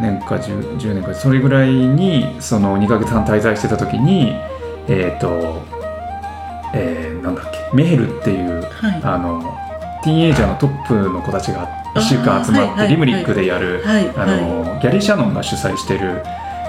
[0.00, 4.32] 年か 10, 10年かそれぐらいにその2ヶ月半滞在してた時に
[4.88, 5.62] えっ、と、
[6.74, 9.00] えーなんだっけメヘルっていうはい。
[9.02, 9.40] あの
[10.02, 16.22] ティーンエイジャーのトップの子たちが1週間集まってリムリックでやる、ギャリー・シャノンが主催してる、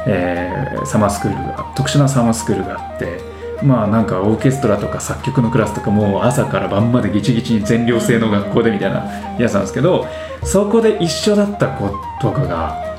[0.06, 3.33] えーサマースクールが特殊なサマースクールがあって
[3.64, 10.08] まあなんかオーケストラとか作曲のクラスとかもう朝から晩までギチギチに全寮制の学校でみたいなやつなんですけど
[10.44, 11.90] そこで一緒だった子
[12.22, 12.94] とかが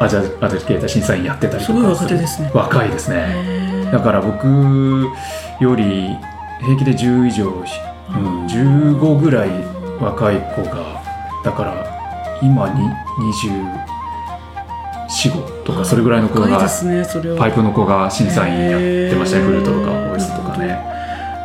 [0.00, 3.88] アジャアジャケータ審査員やってたりとかすごい若手ですね若いですね。
[3.92, 4.46] だから僕
[5.60, 6.16] より
[6.60, 9.50] 平気で10以上、うん、15ぐらい
[10.00, 11.02] 若い子が
[11.44, 12.88] だから今に
[15.10, 16.46] 245とかそれぐらいの子が。
[17.38, 20.78] パイプの子が審査員やってましたねフルートとかボイスとかね。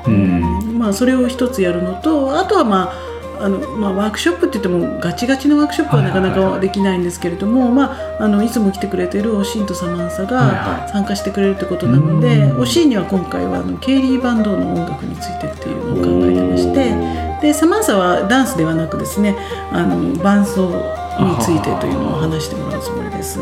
[0.08, 0.78] うん。
[0.78, 12.60] まあ、それを一つやるのとあとは、まああのまあ、ワークショップって言ってもガチガチのワークショップはなかなかできないんですけれども、まあ、あのいつも来てくれてるオシンとサマンサが参加してくれるってことなので、うん。
[12.62, 19.36] オシンには今回はあのケイリーバンドの音楽についてっていうのを考えてましてでサマンサはダンスではなくですね
[19.71, 23.39] あの伴奏についてというのを話してもらうつもりです。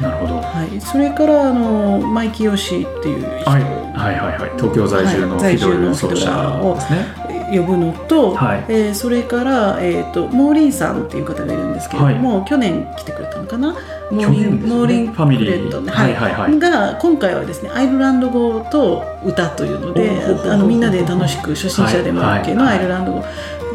[0.00, 0.34] なるほど。
[0.36, 3.28] ははい、それからあのマイキヨシっていう人。
[3.28, 3.44] い。
[3.44, 4.50] はいはいはい。
[4.56, 5.56] 東京在住のフはい。
[5.56, 7.26] ィドル奏者ですね。
[7.48, 8.64] 呼ぶのと、はい。
[8.68, 13.74] えーそれから、えー、とモーリンさんっていう方がいるんですけれども、去年来てくれたのかな？
[14.10, 15.80] モーリン、ねモーリンファミリー。
[15.80, 15.90] ね。
[15.92, 16.14] はい。
[16.14, 20.10] はいはいが今回はですねアイルランド語と歌というので
[20.50, 23.24] あのみんなで楽しく初心者でもはい OK のアイルランド語を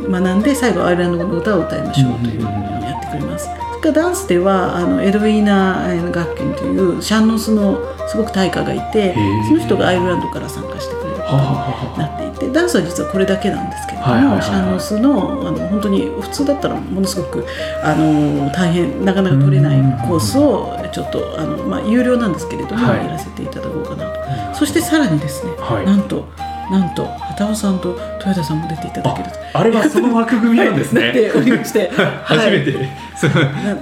[0.09, 2.51] 学んで最後アイルランド語の歌を歌いましょうというのを
[2.83, 3.45] やってくれます。
[3.45, 17.45] それからダンスではあのエドウィーナ・えー楽器というシャンノスのすごく大家がいてーその人がアイルランドから参加してくれることになっていてダンスは実はこれだけなんですけれども、はいはいシャンノスのあの本当に普通だったらものすごく
[17.83, 23.05] あの大変なかなか取れないコースをちょっとあの、まあ、有料なんですけれども、はい。
[23.05, 24.09] やらせていただこうかな
[24.51, 24.55] と。
[24.55, 25.85] そしてさらにですね、はい。
[25.85, 26.27] なんと
[26.71, 29.37] なんと畑尾さんと豊田さんも出ていただけると。
[29.53, 31.31] あれはその枠組みなんですね。
[31.35, 31.91] おりまして、
[32.23, 32.89] 初めて。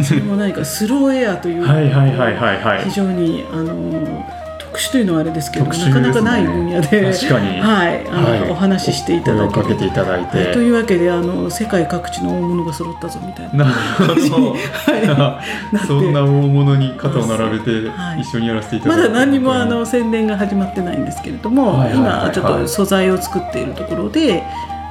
[0.03, 4.38] それも何かスローエアという、はいはいはいはいはい非常にあの特
[4.79, 7.59] 特殊というのはあれですけど特殊なかなかない分野で確かに。
[7.59, 8.49] はいあのはい。
[8.49, 10.53] お話ししていただけていただいて、はい。
[10.53, 13.65] というわけであの世界各地の大物が揃ったぞみたいな。
[13.65, 13.71] な
[14.15, 22.21] るほど、そんな大物に肩を並べてはい一緒にやらせていただいて、まだ何にもあの宣伝が始まってないんですけれども、はいはいはいはい。
[22.23, 24.43] 今ちょっと素材を作っているところで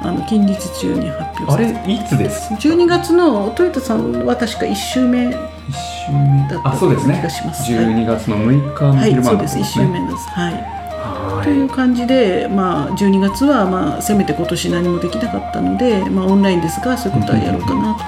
[0.02, 5.34] あの近日中に発表あれされていつです12月のトヨタさんは確か1週目
[5.68, 5.76] 一
[6.06, 7.16] 週目だったうですね。
[7.20, 7.72] 気がします。
[7.72, 9.58] 12月の6日のはい昼間のそうです。
[9.58, 10.28] 1週目です。
[10.30, 10.52] はい。
[10.54, 18.04] はという感じで、まあ、12月は、まあ、せめて今年何もできなかったので、まあ、オンラインですがそういうことはやろうかなと、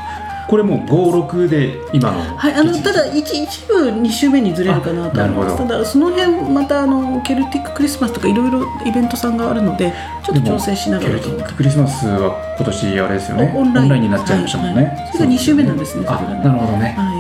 [0.48, 5.56] これもう56で今のはい、あのただ一一部2週目にずれるかなと思います。
[5.56, 9.92] ただその辺またあのケルティッククリスマスとかいろいろイベントさんがあるので
[10.24, 13.52] ちょっと調整しながらケルティッククリスマスは今年あれですよね。
[13.56, 14.02] オンライン。
[14.02, 14.84] になっちゃいましたもんね、はい。
[14.86, 16.06] はいそれが二週目なんですねね。
[16.08, 16.94] なるほどね。
[16.96, 17.19] は、はい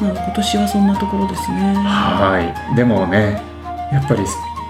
[0.00, 1.74] まあ今年はそんなところですね。
[1.74, 2.40] は
[2.72, 2.76] い。
[2.76, 3.40] でもね
[3.92, 4.24] やっぱり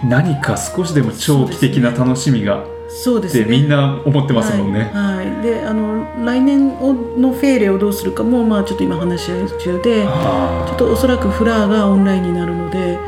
[0.05, 3.45] 何か少しでも長期的な楽しみがそうですね。
[3.45, 4.91] みんな思ってますもんね。
[4.95, 5.43] はい、はい。
[5.43, 12.99] であの来年をのフェーレをどうするかも、まあ、ちょっと今話し合い中であちょっとおそらくフラーがオンラインになるので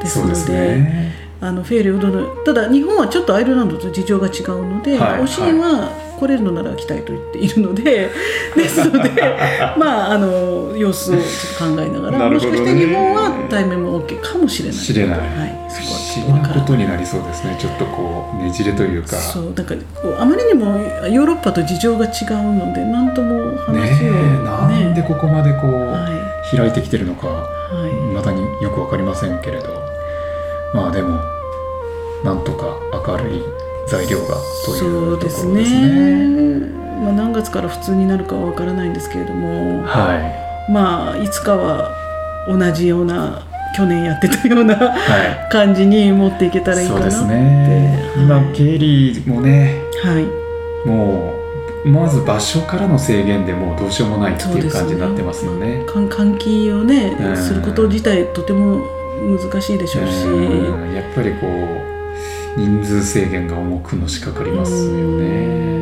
[0.00, 1.12] ですのでそうですね。
[1.40, 5.22] あのフェーレをどのただ日本はちょっとアイルランドと事情が違うので、はい。
[5.22, 8.10] おしんは来れるのなら来たいと言っているので
[8.56, 9.10] ですので
[9.76, 11.24] まああの様子をちょっ
[11.58, 12.34] と考えながらね。
[12.34, 14.78] もしかして日本は対面も OK かもしれない。
[14.78, 15.18] 知れない。
[15.18, 15.28] はい、
[15.68, 17.56] そ不こは思議なことになりそうですね。
[17.58, 19.16] ちょっとこうねじれというか。
[19.16, 20.78] そうなんかこうあまりにも
[21.08, 22.10] ヨーロッパと事情が違う
[22.54, 26.08] ので何とも話をねえなんでここまでこう、は
[26.56, 27.92] 開いてきてるのかいはい。
[28.14, 29.88] まだによくわかりませんけれど。
[30.74, 31.18] まあでも
[32.24, 32.76] なんとか
[33.06, 33.42] 明るい
[33.88, 35.80] 材料がといそううとですころですね。
[35.80, 36.66] ね。
[37.02, 41.90] まあ、何月から普通になるかはわからないんですけれども、はまあいつかは
[42.48, 43.42] 同じような
[43.76, 47.16] 去年やってたようない、はい感じに持っていけたらいいかなって。
[47.26, 48.02] ね。
[48.16, 50.88] 今はい経理もねはい。
[50.88, 51.34] も
[51.84, 55.84] うまず場所からの制限でもうどうしようもないっていう感じになってますよね。
[55.86, 58.84] かん換気をね、うんすること自体とても
[59.20, 60.26] 難しいでしょうし。
[60.26, 61.97] うんやっぱりこう
[62.58, 65.78] 人数制限が重くのしかかりますよね。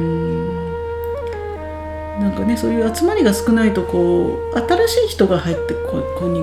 [2.21, 6.43] なんかねそういう集まりが少ないとこう新しい人が入ってここに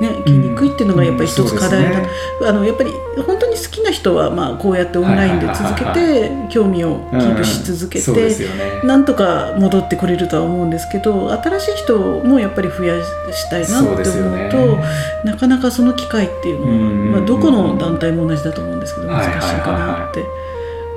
[0.00, 2.10] ね来にくいっていうのがやっぱり一つ課題だ、うんそ
[2.46, 2.90] うあのやっぱり
[3.24, 8.82] 本当に好きな人はまあこうやってオンラインで続けはいて興味をキープし続けて。
[8.84, 13.02] なんとか戻ってくれるとは思うんですけど新しい人もやっぱり増や
[13.32, 14.78] したいなって思うと
[15.24, 20.24] なかなかその機会っていうのは、うんまあ、どこの団体も同じだと思うんですけど難しいかなって。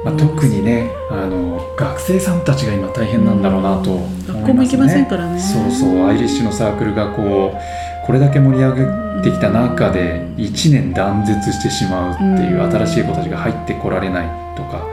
[0.03, 4.34] まあ、特にねあの学生さんたちが今大変なんだろうなと思いますね。
[4.34, 5.39] 学校も行けませんからね。
[5.39, 7.58] そうそうアイリッシュのサークルがこう
[8.05, 8.85] これだけ盛り上げ
[9.23, 12.71] てきた中で1年断絶してしまうっていううん。
[12.71, 14.85] 新しい子たちが入ってこられないとか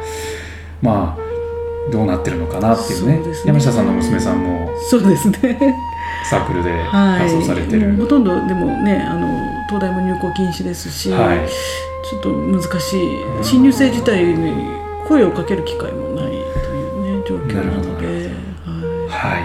[0.81, 1.23] まあ
[1.91, 3.19] どうなってるのかなっていうね。
[3.19, 3.25] ね。
[3.45, 5.59] 山下さんの娘さんもそうですね。
[6.25, 7.21] サークルではい。
[7.23, 9.29] 活動されてる、もうほとんどでもね、あの
[9.69, 11.49] 東大も入校禁止ですし、はい。
[12.09, 13.19] ちょっと難しい。
[13.43, 14.53] 新入生自体に
[15.07, 16.39] 声をかける機会もないとい
[16.89, 19.39] うね状況なので、はい。
[19.39, 19.43] はい。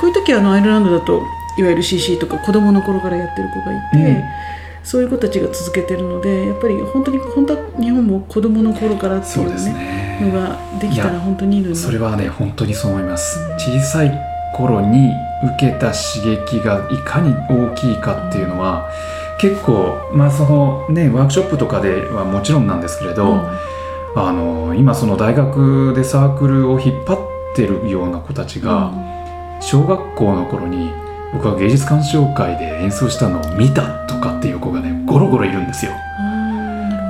[0.00, 1.22] こういう時はあのアイルランドだと
[1.60, 3.96] いわゆる CC とか子供の頃からやってる子がいて。
[3.96, 4.24] うん。
[4.82, 9.74] そういう子たちが続けてるのでやっぱり本当に本当は日本も子供の頃からっていそうですうね。
[9.74, 13.38] ねのができたら本当にいいのになそれはね本当にそう思います。
[13.58, 14.12] 小さい
[14.54, 15.12] 頃に
[15.58, 18.90] 受けた刺激がいかに大きいかっていうのは
[19.38, 23.40] 結構まあそのねワークショップとかではもちろんなんですけれど、うん。
[24.16, 28.92] あの今その大学でサークルを引っ張ってるような子たちが
[29.60, 30.90] 小学校の頃に
[31.32, 35.92] 僕は芸術鑑賞会で演奏したのを見たとかっていう子がねゴロゴロいるんですよ。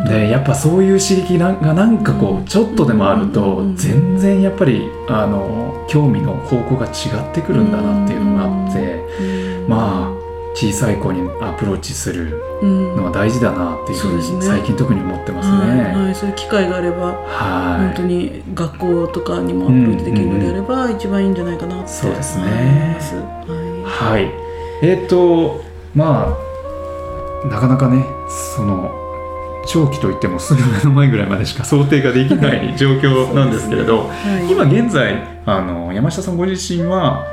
[0.07, 2.43] でやっぱそういう刺激ながなんかこうん。
[2.43, 9.69] うちょっとでもあるとうん全然やっぱりあの興味の方向が違ってくるんだなっていうのがあってうん。
[9.69, 10.21] まあ
[10.55, 12.97] 小さい子にアプローチするうん。
[12.97, 15.85] のは大事だなっていうふうに最近特に思ってますはいね。
[16.05, 17.85] はい、そういう機会があればはい。
[17.87, 22.45] 本当に学校とかにもアプローチできるのであれば、一番いいんじゃないかなってそうですね。
[22.45, 23.15] はい思います。
[23.91, 24.31] ははい。
[24.83, 25.63] えっ、と、
[25.95, 26.37] ま
[27.45, 28.05] あ、なかなかね、
[28.57, 28.95] その、
[29.67, 37.25] 長期といってもすぐ目の前ぐらいまでしか想定ができない状況なんですけれど、い、はい、今現在、あの、山下さんご自身は、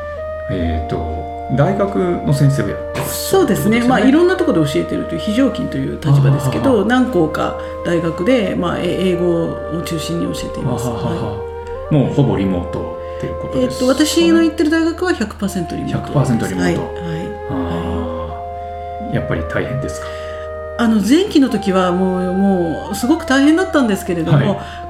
[0.52, 1.96] えっ、と、大学
[2.26, 10.88] の先生をやってそうですね、まあ、いろんなところで教えてるという非常勤という立場ですけあど何校か大学で、まあ、え英語を中心に教えています。
[10.88, 11.48] ははははは。
[11.90, 16.34] もうほぼリモートっていうこといえっですと私の行ってる大学は100%リモートです。
[16.34, 16.82] 100%リモート。
[16.94, 17.18] はい
[17.50, 17.94] は
[19.14, 20.08] いやっぱり大変ですか？
[20.80, 24.88] あの前期の時はもうもうすごく大変だったんですけれども、は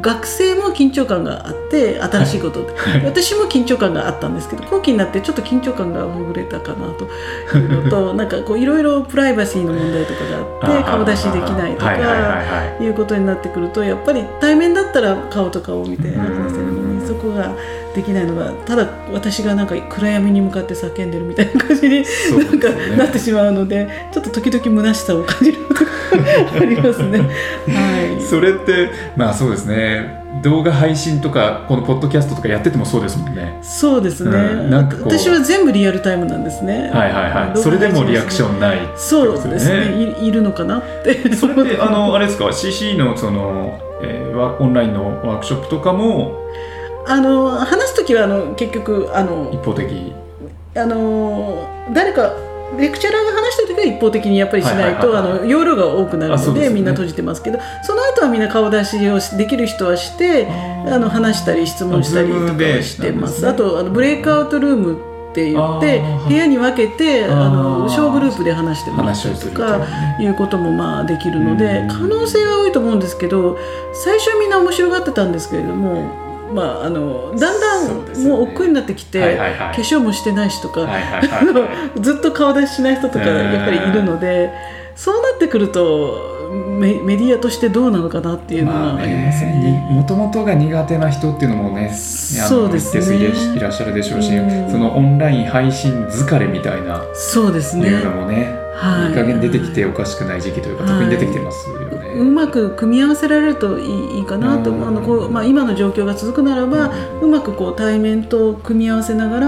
[0.00, 3.04] 学生も緊張感があって新しいことで、はい。
[3.04, 7.06] 私も緊張感があったんですけど後期になってちょっと緊張感がほぐれたかなと。
[7.58, 11.86] いうのと なんかこういろいろプライバシーの問題とかがあって顔出しできないとか。
[11.86, 16.59] はいうことになってくるとやっぱり対面だったら顔と顔を見てうん話せ
[17.10, 17.56] そこが
[17.94, 22.04] できないのがただ私がなんか暗闇に向かって叫んでるみたいな感じに
[22.38, 25.90] なんかなってしまうのでちょっと時々虚しさを感じることが
[26.54, 27.18] ありますね。
[27.18, 28.22] はい。
[28.22, 30.20] それってまあそうですね。
[30.42, 33.58] 動画配信とかこのポッドキャストとかやっててもそうですもんね。
[33.60, 34.36] そうですね、う
[34.68, 36.90] んなんか私は全部リアルタイムなんですね。
[36.94, 37.58] はいはいはい。
[37.58, 40.14] それでもリアクションないってことそうですね。
[40.20, 41.34] いいるのかなって。
[41.34, 46.38] それってあのあれですか？CC のその、えーワオンラインのワークショップとかも
[47.06, 50.12] あの話す時はあの結局あの一方的。
[50.76, 52.32] あの誰か
[52.78, 56.68] レクチャラーが話してる時は一方的にやっぱりしないと、容量が多くなるのでね。
[56.68, 63.42] みんな閉じてますけどその後はみんな顔出しをしできる人はしてあの話したり質問したりとかしてます。
[63.42, 63.68] なんですね。
[63.68, 64.94] あとあのブレイクアウトルーム
[65.30, 69.86] って言って部屋に分けてああのー小グループで話してもらったりとか
[70.20, 71.88] いうこともまあできるのでうん。
[71.88, 73.58] 可能性は多いと思うんですけど
[73.92, 79.76] 最初はみんな面白がってたんですけれどもまああのだんだんもう億劫になってきて、はいはいはい。
[79.76, 81.52] 化粧もしてないしとか、はいはいはい。
[81.52, 84.52] はいずっと顔出ししない人とかやっぱりいるので
[84.96, 89.52] そうなってくるとメメディアとしてどうなのかなっていうのまあはありますね。
[89.52, 89.88] ね。
[89.90, 93.16] もともとが苦手な人っていうのもねそうですね。
[93.56, 94.70] いらっしゃるでしょうし、うん。
[94.70, 97.88] そのオンライン配信疲れみたいなそうですね。
[97.88, 99.10] いうのもね、はい。
[99.10, 100.92] いい加減出てきておかしくない時期というか、はい。
[100.92, 101.99] 特に出てきてますよね。
[102.16, 103.84] うまく組み合わせられるとい
[104.16, 104.86] いいいかなとうん。
[104.86, 106.90] あのこう、まあ、今の状況が続くならば、
[107.20, 109.46] うまくこう対面と組み合わせながら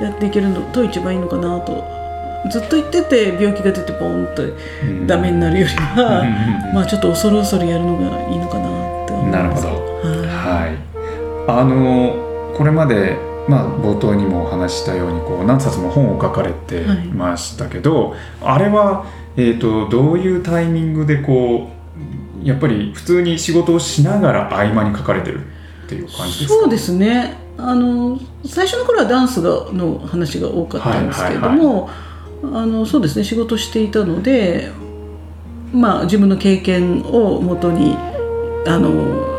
[0.00, 1.84] やっていけるのと一番いいのかなと。
[2.50, 4.46] ずっと言ってて病気が出てポンとう
[4.86, 5.06] ん。
[5.06, 6.26] ダメになるよりは、うん。
[6.26, 6.68] うん。
[6.68, 6.74] うん。
[6.74, 9.32] まあちょっと恐る恐るやるのがいいのかなって思います。
[9.32, 9.68] なるほど。
[9.68, 10.74] はい。
[11.46, 13.16] はい、あのこれまで、
[13.48, 17.06] まあ、冒頭にもお話ししたようにこう何冊も本を書かれてはい。
[17.08, 21.73] ましたけど、あれは、えー、とどういうタイミングでこう
[22.42, 25.46] やっぱり普通に仕事をしながら合間に書かれてる
[25.86, 26.54] っていう感じですか？
[26.60, 27.36] そうですね。
[27.56, 31.88] あの最初の頃はダンスがの話が多かったんですけれども、
[32.42, 33.24] あのそうですね。
[33.24, 34.70] 仕事していたので
[35.72, 37.96] まあ自分の経験をもとに
[38.66, 39.32] あの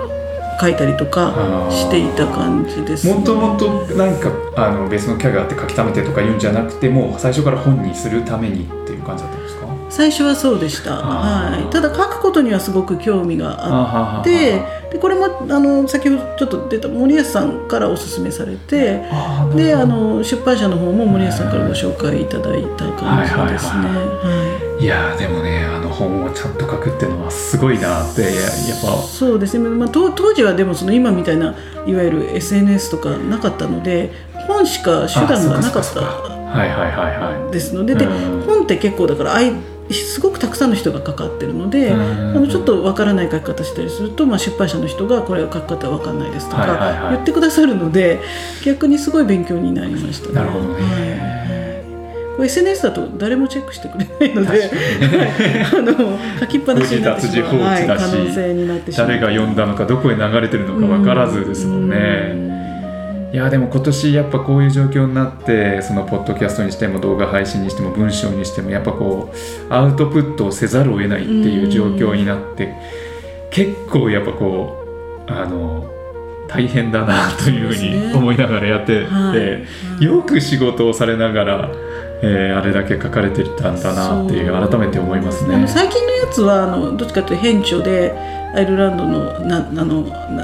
[0.60, 3.14] 書いたりとかしていた感じです、ね。
[3.14, 9.45] もともとなんかあの別のキャがあって書き溜めてとか言うんじゃなくてもう最初から本にするためにっていう感じだった？
[9.96, 19.06] 最初はそうでした、はい、ただ書くことにはすごく興味がああってでこれもあの先ほどちょっと出た森保さんからおすすめされて
[19.56, 23.88] であの出版社の方も森保さんからご紹介いただいた感じですね。
[23.88, 23.94] は
[24.24, 24.58] い。
[24.58, 29.02] はいいやーでもねあの本をちゃんと書くっていうのはすごいなってややっぱ。
[29.04, 38.42] そうですね、まあ、当当時はでもその今みたいないわゆる SNS とかなかったので本しか手段がなかったはいはいはいはですのででうん。
[38.42, 39.54] 本って結構だからあい
[39.94, 42.02] すごくたくさんの人が関わってるので、うん
[42.36, 48.20] あのちょっとわからない書き方したりすると、まあ、出版社の人がこれは書き方わかんないですとか、言ってくださるので
[48.64, 50.34] 逆にすごい勉強になりましたね。
[50.36, 51.20] なるほどね。
[51.20, 51.46] はい
[52.38, 54.70] SNS だと誰もチェックしてくれないので、はい。
[55.64, 59.08] あの書きっぱなしになってしまう、はい、可能性になってしまう。
[59.08, 62.55] 誰が読んだのかどこへ流れてるのか分からずですもんね。
[63.36, 69.30] いやでも今年やっぱこういう状況になってそのポッドキャストにしても動画配信にしても文章にしてもやっぱこ
[69.70, 72.74] うアウトプットをせざるを得ないっていう状況になって
[73.52, 75.92] 結構やっぱこうあの
[76.48, 79.36] 大変だなというふうに思いながらやってて、は
[80.00, 80.04] い。
[80.04, 81.72] よく仕事をされながら、
[82.22, 85.68] えーあれだけ書かれてたんだなっていう改めて思いますね。
[85.68, 88.14] 最近のやつはあのどっちかというと編著で
[88.56, 90.02] アイルランドのなあの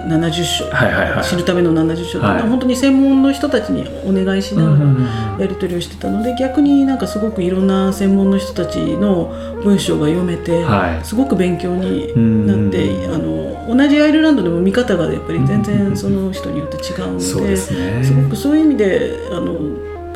[0.07, 1.23] な70章、はいはいはい。
[1.23, 2.41] 知るための70章、はい。
[2.41, 9.31] 本当に専門の人たちにお願いしながらやり取りをしてたので逆になんかすごくいろんな専門の人たちの
[9.63, 11.05] 文章が読めて、はい。
[11.05, 12.07] すごく勉強に
[12.45, 17.23] なって、うんあの同じアイルランドでも見方がやっぱり全然その人によって違うので。
[17.23, 18.03] そうですね。
[18.03, 19.55] すごくそういう意味であの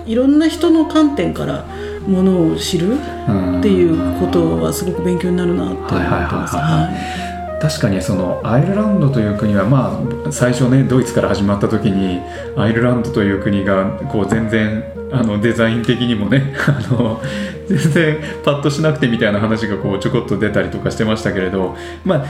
[0.05, 1.65] いろんな人の観点から
[2.07, 7.34] ものを知るっていうことはすごく勉強になるなって思ってます。
[7.61, 12.21] 確かにそのアイルランドという国はまあ最初ねドイツから始まった時に
[12.57, 17.21] アイルランドという国がこう全然あのデザイン的にもね あの
[17.67, 22.25] 全然パッとしなくてみたいな話がこうちょこっと出たりとかしてましたけれどまあ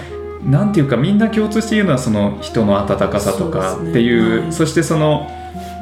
[0.45, 5.27] なんていうかみんな共通して言うのはその人の温かさとかっていうそしてその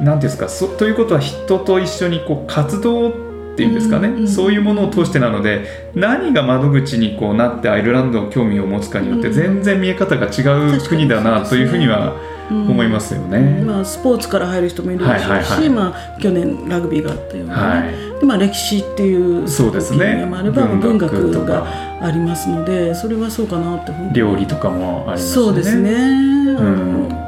[0.00, 3.12] んていうんですかそということは人と一緒にこう活動
[3.54, 9.32] っていうんですかね、うんうんそういうものを通してなので何が窓口にこうなってアイルランドを興味を持つかによってうん。
[9.32, 12.16] 全然見え方が違う国だなというふうには
[12.50, 13.62] 思いますよね。
[13.64, 20.26] まあ、スポーツから入る人もいるでしょうし、はいはいはいまあ、去年ラグビーがあったような、はねでまあ、歴史っていうそうですね。
[20.26, 21.66] もあれば文文学学とかが
[22.02, 25.44] ありますのでそれはそうかなって料理とかもありますしね。
[25.46, 27.08] そうですね、あん。
[27.08, 27.24] の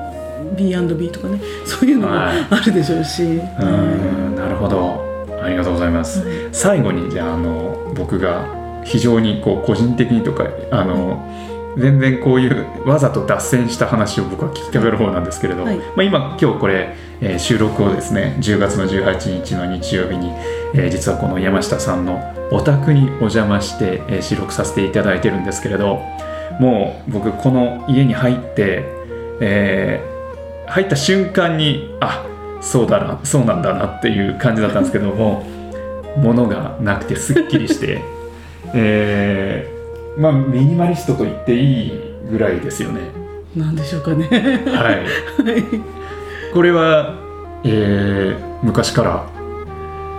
[0.57, 1.41] B&B とかね。
[1.64, 2.47] そういうのもはい。
[2.51, 5.05] あるでしょうし、うんなるほど
[5.47, 6.24] ありがとうございます。
[6.53, 11.24] 最後にじゃああの僕が非常にこう個人的にとかあの
[11.78, 20.30] 全然こういうわざと脱線した話を僕は聞きたがる方なんですけれど、はいまあ、今今日これ、えー収録をですね10月の18日の日曜日に、
[20.74, 22.20] えー実はこの山下さんの
[22.51, 26.01] お宅にお邪魔して、えー収録させていただいてるんですけれど
[26.59, 28.84] もう僕この家に入って、
[29.40, 30.16] えー
[30.68, 32.26] 入った瞬間にあ
[32.61, 35.44] そうだなそうなんだなっていう感じだったんですけども
[36.16, 38.02] 物がなくてすっきりして、
[38.74, 39.76] えー
[40.20, 41.92] まあミニマリストと言っていい
[42.30, 43.00] ぐらいですよね。
[43.54, 44.26] なんでしょうかね。
[44.66, 45.02] はい、
[46.54, 47.14] これは、
[47.64, 49.26] えー昔から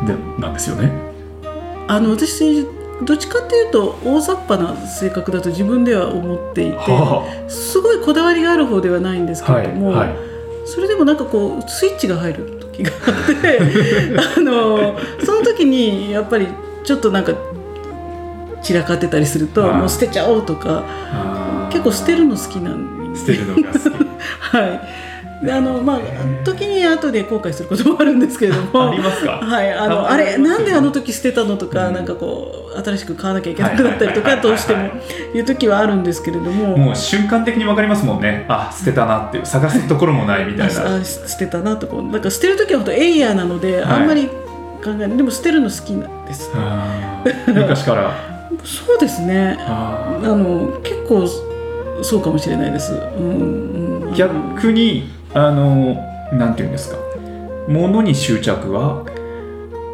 [0.06, 0.92] でなんですよね。
[1.88, 2.66] あの私
[3.04, 10.27] どっちかっていうと大雑把な性格だと自分では思っていて、はすごいこだわりがある方ではないんですけあはいれども、はい
[10.68, 13.60] それでもなんかこうスイッチが入る時があって
[14.38, 16.48] あのその時にやっぱり
[16.84, 17.34] ちょっとなんか
[18.62, 20.84] 散らかってたりするともう捨てちゃおうとか
[21.72, 23.94] 結構捨てるの好きなんで捨てるのが好き。
[24.40, 24.72] はい。
[24.72, 25.07] で
[25.40, 26.00] あのまあ
[26.44, 28.90] 時に後で後悔することもあるんですけれども。
[28.90, 29.34] ありますか？
[29.34, 34.90] はい、あのあれなんであの時捨てたのとか、うんなんかこう新しく買わなきゃいけなくなったりとかどうしても
[35.34, 36.78] いう時はあるんですけれども。
[36.78, 38.46] もう瞬間的にわかりますもんね。
[38.50, 40.96] あ捨てたなっていう探すところもないみたいな。
[40.98, 43.84] あ捨てたなとなんか捨てる時は本当エイヤーなので、はい。
[43.84, 44.34] あんまり考
[44.88, 45.18] えない。
[45.18, 46.52] でも捨てるの好きなんです。
[47.48, 48.12] 昔から。
[48.66, 49.56] そうですね。
[49.60, 51.28] ああの結構
[52.04, 55.94] そうかもしれないです、うんうん、逆にあの
[56.34, 56.98] なんていうんですか？
[57.68, 59.06] 物に執着は？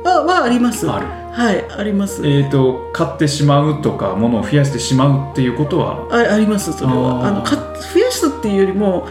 [0.05, 0.89] あはあります。
[0.89, 1.07] ある。
[1.33, 2.25] はいあります。
[2.25, 6.07] えー、と買ってしまうとか物を増やしてしまうっていうことは？
[6.11, 7.27] あありますそれは。
[7.27, 9.07] あのか増やすっていうよりも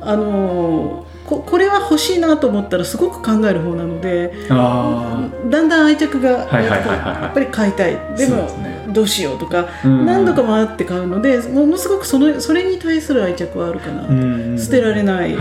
[0.00, 7.22] あのここれは欲しいなと思ったらすごく考える方なのであだんだん愛着がはいはいはいはいはい。
[7.24, 7.92] やっぱり買いたい。
[7.92, 10.06] でもそうですねどうしようとかうん。
[10.06, 15.36] 何度か回って買うのでものすごくそのそれに対する愛着はあるかな、うん捨てられない,、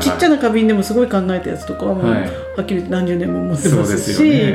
[0.00, 2.22] ちっちゃな花瓶でもすごい考えたやつとかはもう、は
[2.62, 4.54] っきり言って何十年も持ってますし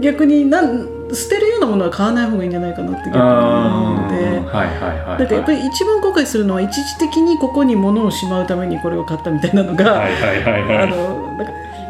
[0.00, 4.14] 逆になん捨てるようなものは買わない方がいいんじゃないかなって逆に思うあので。
[4.40, 4.44] ー。
[4.44, 10.08] はいはいはいだからやっぱり一番後悔するのは一時的にここに物をしまうためにこれを買ったみたいなのが、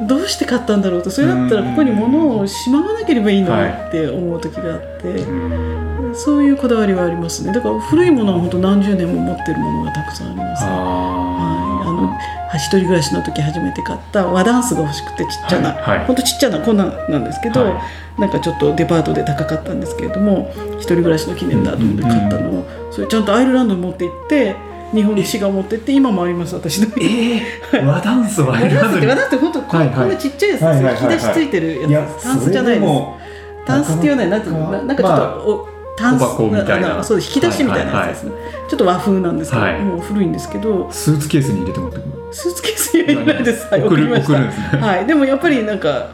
[0.08, 7.52] どうして買ったんだろうとそれだったらここに物をしまわなければいいのにって思う時があって、うんそういうこだわりはありますね。
[7.52, 16.06] だから古いものは本当何十年も持ってるものがたくさんあります、ねはい、ああのは一人暮らしの時初めて買った和ダンスが欲しくてちっちゃな、はいはい。
[16.06, 18.20] ほんとちっちゃなこんなんなんですけど、はい。
[18.20, 24.56] なんかちょっとデパートで高かったんですけれども一人暮らしの記念だと思って買ったのを、それちゃんとアイルランドに持って行って
[24.92, 27.36] 日本に滋賀持ってって今もあります私の家。
[27.36, 29.96] えー、和ダンスは和ダンスって和ダンスって本当こ,、はいはい。
[29.96, 31.90] こんなちっちゃいやつですよ、は引き出しついてるやつ。
[31.90, 32.86] いやタンスじゃないです。
[32.86, 33.18] も
[33.64, 36.98] タンスっていうのはなんかちょっと、おタンス小箱みたいな。
[36.98, 38.32] あそう引き出しみたいなやつですね、
[38.68, 39.80] ちょっと和風なんですけど、はい。
[39.80, 40.88] もう古いんですけど。
[40.90, 41.98] スーツケースに入れて持って
[42.32, 44.38] スーツケースにはいらないです、はい、送りました。
[44.38, 44.46] ね
[44.80, 46.08] はい、でもやっぱりなんか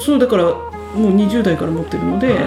[0.00, 0.54] そうだからも
[1.08, 2.38] う20代から持ってるので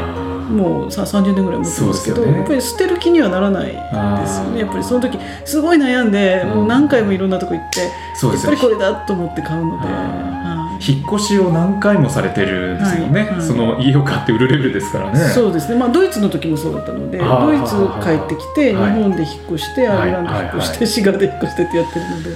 [0.50, 2.38] もうさ30年ぐらい持ってますけどね。
[2.38, 4.62] やっぱり捨てる気にはならないですよね。
[4.62, 6.50] やっぱりその時すごい悩んで、うん。
[6.56, 9.88] もう何回もいろんなとこ行ってやっぱりこれだと思って買うので、
[10.80, 13.42] 引っ越しを何回もされてるんですよね、はいはい。
[13.42, 15.20] その家を買って売るレベルですからね。
[15.30, 18.92] そうですね、まあ、ドイツの時もそうだったのでドイツ帰ってきて日はい。
[18.94, 19.98] 本で引っ越してはい。
[20.00, 22.30] アイルランド引っ越しはいて滋賀で引っ越してってやってるので。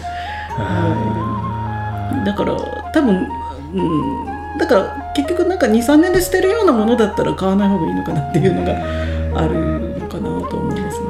[0.58, 2.54] あだから
[2.94, 3.28] 多分、
[3.74, 8.74] うん、だから結局なんか23年で捨てるようなものだったら買わない方がいいのかなっていうのが
[9.42, 11.08] あるのかなと思いますね。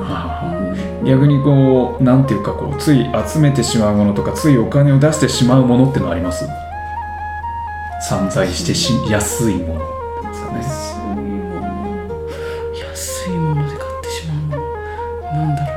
[1.04, 6.46] 逆にこうなんていうかこうつい集めてしまうものとかついお金を出してしまうものってのはあります？
[8.02, 10.58] 散財してし安いものですかね。
[10.60, 12.02] 安いもの。
[12.76, 14.58] 安いもので買ってしまうの。
[15.32, 15.72] なんだろ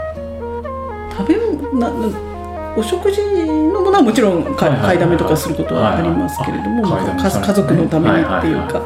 [1.11, 1.12] う。
[1.12, 2.34] 食べ物なな
[2.77, 8.83] お食事のものはもちろん買いだめとかすることはありますけれども、家家族のためにっていうはいか、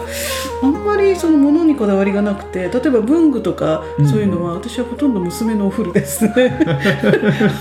[0.63, 4.09] あんまりそのものにこだわりがなくて例えば文具とかうん。
[4.09, 6.33] そういうのは、私はほとんど娘のお風呂ですね。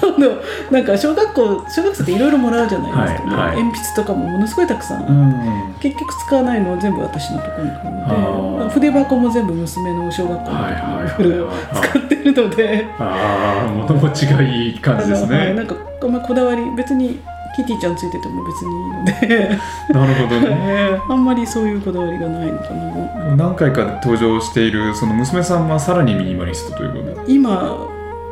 [0.01, 0.37] あの
[0.71, 12.85] なんか小学校小学生っていろいろもらうじゃないですか、ね鉛筆とかもものすごいたくさん、うん結局使わないのは全部私のところに来るあのーで筆箱も全部娘の小学校の時はいはいのお風呂を使ってるので。
[12.99, 17.19] ああ物持ちがいい感じですあのはい、なねんかあんまこだわり別に
[17.55, 19.59] キティちゃんついてても別にいいので。
[19.89, 20.99] なるほどね。
[21.09, 23.35] あんまりそういうこだわりがないのかな。
[23.35, 27.33] 何回か登場しているその娘さんはさらにミニマリストということで。
[27.33, 27.75] 今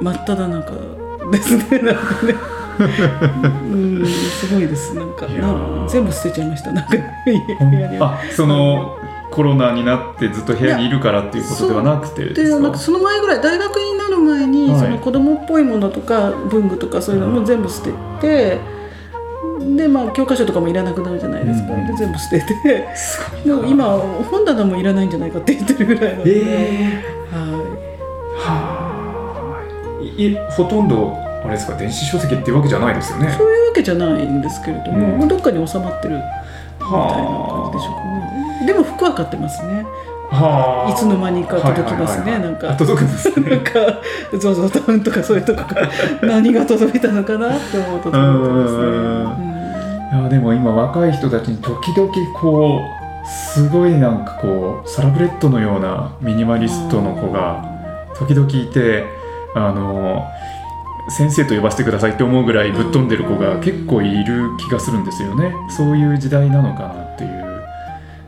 [0.01, 0.73] 真っ只中
[1.31, 2.35] ですねなんかね。
[2.77, 4.93] うんすごいです。
[4.93, 5.25] なんか
[5.87, 6.71] 全部捨てちゃいました。
[6.71, 6.91] なんか
[8.01, 8.97] あその
[9.35, 12.35] コロナになってずっと部屋にいるからっていうことではなくてでか？
[12.35, 14.79] ですなんかその前ぐらい大学になる前に、はい。
[14.79, 18.59] その子供っぽいものとか文具とかそういうのも全部捨てて
[19.75, 22.87] でまあ教科書とかもいらなくなるじゃないですか、うんで全部捨てて
[23.45, 23.97] でも今
[24.31, 27.39] 本棚もいらないんじゃないかって言ってるぐらいなので、えは
[28.37, 29.61] は
[30.01, 31.13] いいほとんど
[31.43, 33.27] あれですか電子書籍っていうわけじゃないですよね。
[33.27, 35.19] い、そういうわけじゃないんですけれども、うん。
[35.19, 38.24] まあどっかに収まってるみたいな感じでしょうかね
[38.65, 39.85] でも服は買ってますね。
[40.29, 40.91] はあ。
[40.91, 42.31] いつの間にか届きますね。
[42.31, 42.51] はいはいはいはい。
[42.51, 42.71] なんか。
[42.71, 43.49] あ届くんですね。
[43.51, 43.71] なんか
[44.37, 45.89] ゾゾタウンとかそういうとこから
[46.21, 48.79] 何が届いたのかなって思うと届いてますね。
[49.49, 49.55] うん
[50.15, 52.09] いやでも今若い人たちに時々
[52.39, 57.65] こうすごいなんかこうサラブレッドのようなミニマリストの子が
[58.15, 59.03] 時々いて
[59.55, 60.23] あの
[61.09, 65.53] 先生と呼ばせてくださいって思うぐらいぶっ飛んでる子が結構いる気がするんですよね。
[65.69, 66.94] そういう時代なのかな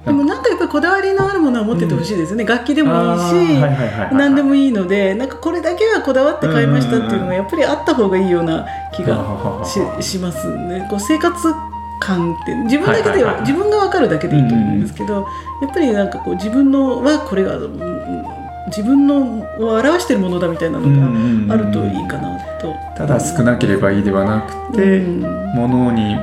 [0.07, 9.63] でもなんかやっぱりこだわりのあるものは持っててほしいですよね、楽器でもいいし、はいはいはいはい何でもいいのでなんかこれだけはこだわって買いましたっていうのがやっぱりあった方がいいような気が
[9.99, 10.87] ししますね。
[10.89, 11.53] こう生活
[11.99, 13.35] 感って自分だけではいはいはい。
[13.35, 15.27] は自分が分かるだけでいいと思うんですけど、
[15.61, 18.25] やっぱりなんかこう自分のはこれがうん
[18.67, 19.17] 自分の
[19.59, 22.73] を表してるものだみたいなのがあるといいかなと。
[22.95, 25.55] ただ少なければいいではなくて、うん。
[25.55, 26.17] 物に、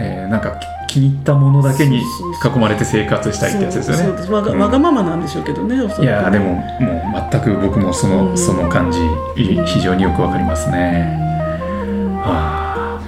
[0.00, 0.58] えーなんか
[0.94, 4.30] 気に入ったものだけに囲まれて生活したいってやつですよね。
[4.30, 4.58] わがうん。
[4.60, 8.38] わがままなんでしょうけどね、おそらくいやーでももう全く僕もその,、うん。
[8.38, 9.00] その感じ
[9.42, 11.18] い非常によくわかりますね。
[12.22, 13.00] は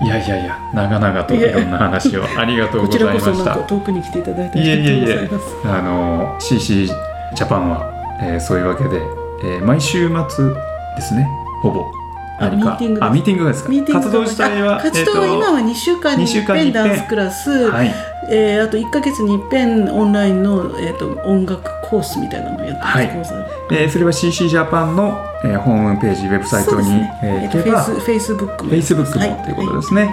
[0.00, 3.54] あいやいやいや長々といろんな話を ありがとうございました。
[3.56, 5.56] 遠くに来ていただいてありがとうございえます。
[5.66, 7.84] あの CC ジャパンは、
[8.22, 8.96] えーそういうわけで、
[9.44, 10.44] えー毎週末
[10.96, 11.28] ですね。
[11.62, 11.84] ほぼ
[12.40, 13.68] あミーティングですあミーティングですか？
[13.68, 16.84] ミーティング活動自体はあ活動は今は2週間に二週間に一一遍。
[16.84, 17.94] 遍ダンスクラス、はい。
[18.30, 23.46] えーあと1か月に一遍オンラインの、えー、と音楽コースみたいなのをやってます、はい。
[23.72, 27.20] えーそれは CC ジャパンの、えーホームページウェブサイトに、そうですね。
[27.22, 28.70] えー行けばフェイスフェイスブックも。
[28.70, 29.30] Facebook はい。
[29.30, 30.10] もということですね、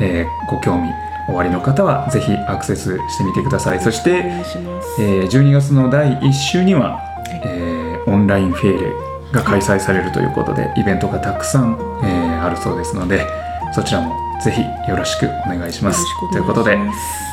[0.00, 0.90] えーご興味
[1.30, 3.80] おありの方はぜひアクセスしてみてください。
[3.80, 6.98] そして、お願いします、えー12月の第1週には、
[7.44, 13.26] えーオンラインフェーレが開催されるということで、イベントがたくさん、えーあるそうですので
[13.74, 16.04] そちらもぜひよろしくお願いします。
[16.32, 16.78] ということで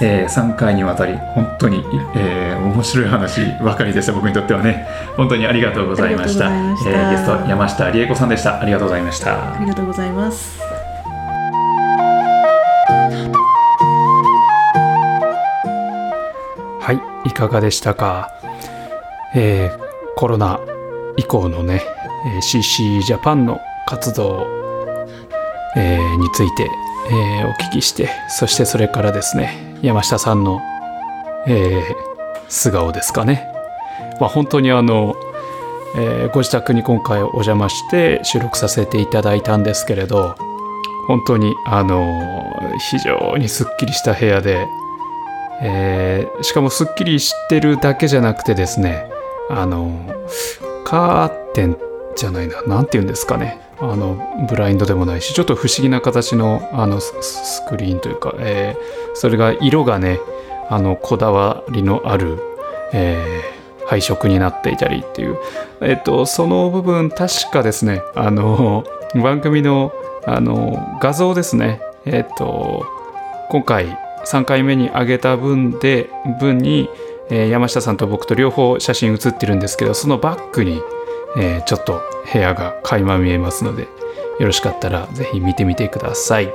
[0.01, 1.83] えー3回にわたり本当に、
[2.15, 4.11] えー面白い話ばかりでした。
[4.13, 6.49] 僕にとってはね本当にありがとうございました。
[6.49, 6.89] ました。
[6.89, 8.59] えーゲスト山下理恵子さんでした。
[8.59, 9.53] ありがとうございました。
[9.53, 10.59] ありがとうございます。
[16.81, 16.91] は
[17.25, 18.31] い、いかがでしたか？
[19.35, 19.85] えー
[20.17, 20.59] コロナ
[21.17, 21.81] 以降のね、
[22.41, 24.47] CC ジャパンの活動、
[25.77, 26.69] えーについて、
[27.09, 30.59] えーお聞きして、そしてそれからですね、山下さんの、
[31.47, 31.81] えー
[32.47, 33.47] 素顔ですかね。
[34.19, 35.15] まあ、本当にあの、
[35.97, 40.35] えーご自宅に今回お邪魔して収録させていただいたんですけれど、
[41.07, 42.23] 本当にあの
[42.89, 44.67] 非常にすっきりした部屋で、
[45.61, 49.09] えーしかもすっきりしてるだけじゃなくてですね
[49.49, 49.89] あの
[50.85, 51.77] カーテン
[52.15, 53.59] じゃないな何て言うんですかね。
[53.79, 54.17] あの
[54.47, 60.19] ブラインドでもないしちょっと不思議な形のあのスクリーンというか、えーそれが色がね
[60.69, 62.39] あのこだわりのある、
[62.93, 63.55] えー
[63.87, 65.37] 配色になっていたりっていう、
[65.81, 68.83] えっと、その部分確かですねあの
[69.13, 69.93] 番組の
[70.25, 71.81] あの画像ですね。
[72.05, 72.83] えっと
[73.51, 76.09] 今回3回目に上げた分で
[76.39, 76.89] 分に、
[77.29, 80.81] えー山下さんと僕と両方写真写ってるんですけどそのバックに、
[81.37, 82.01] えーちょっと
[82.31, 83.83] 部屋が垣間見えますので
[84.39, 86.53] よろしかったらぜひ見てみてください、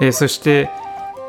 [0.00, 0.70] えーそして、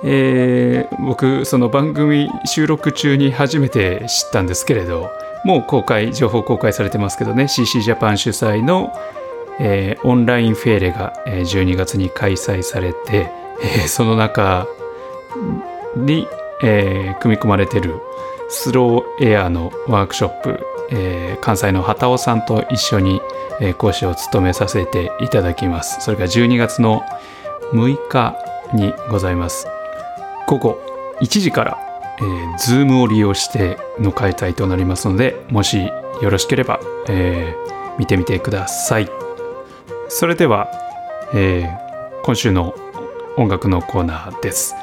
[0.04, 5.10] えー僕その番組収録中に初めて知ったんですけれど
[5.44, 8.92] もう公開情報公開されてますけどね CC ジャパン主催の、
[9.60, 14.68] えーオンラインフェーレが12月に開催されて、えーその中
[15.96, 16.28] に、
[16.66, 18.02] えー組み込まれてる
[18.50, 20.60] スローエアのワークショップ、
[20.92, 23.22] えー関西の畑尾さんと一緒に、
[23.62, 26.02] えー講師を務めさせていただきます。
[26.02, 27.04] それが12月の
[27.72, 28.36] 6日
[28.74, 29.68] にございます。
[30.48, 30.82] 午後
[31.22, 31.78] 1時から、
[32.20, 39.10] えー、Zoom を利用しての開催となりますのでもしよろしければ、えー見てみてください。
[40.10, 40.68] それでは、
[41.34, 41.86] えー
[42.24, 42.74] 今週の
[43.38, 44.76] 音楽のコーナーです。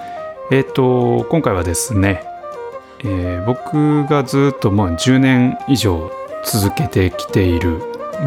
[0.52, 2.22] えっ、と今回はですね、
[2.98, 6.12] えー僕がずっとまあ10年以上
[6.44, 7.78] 続けてきている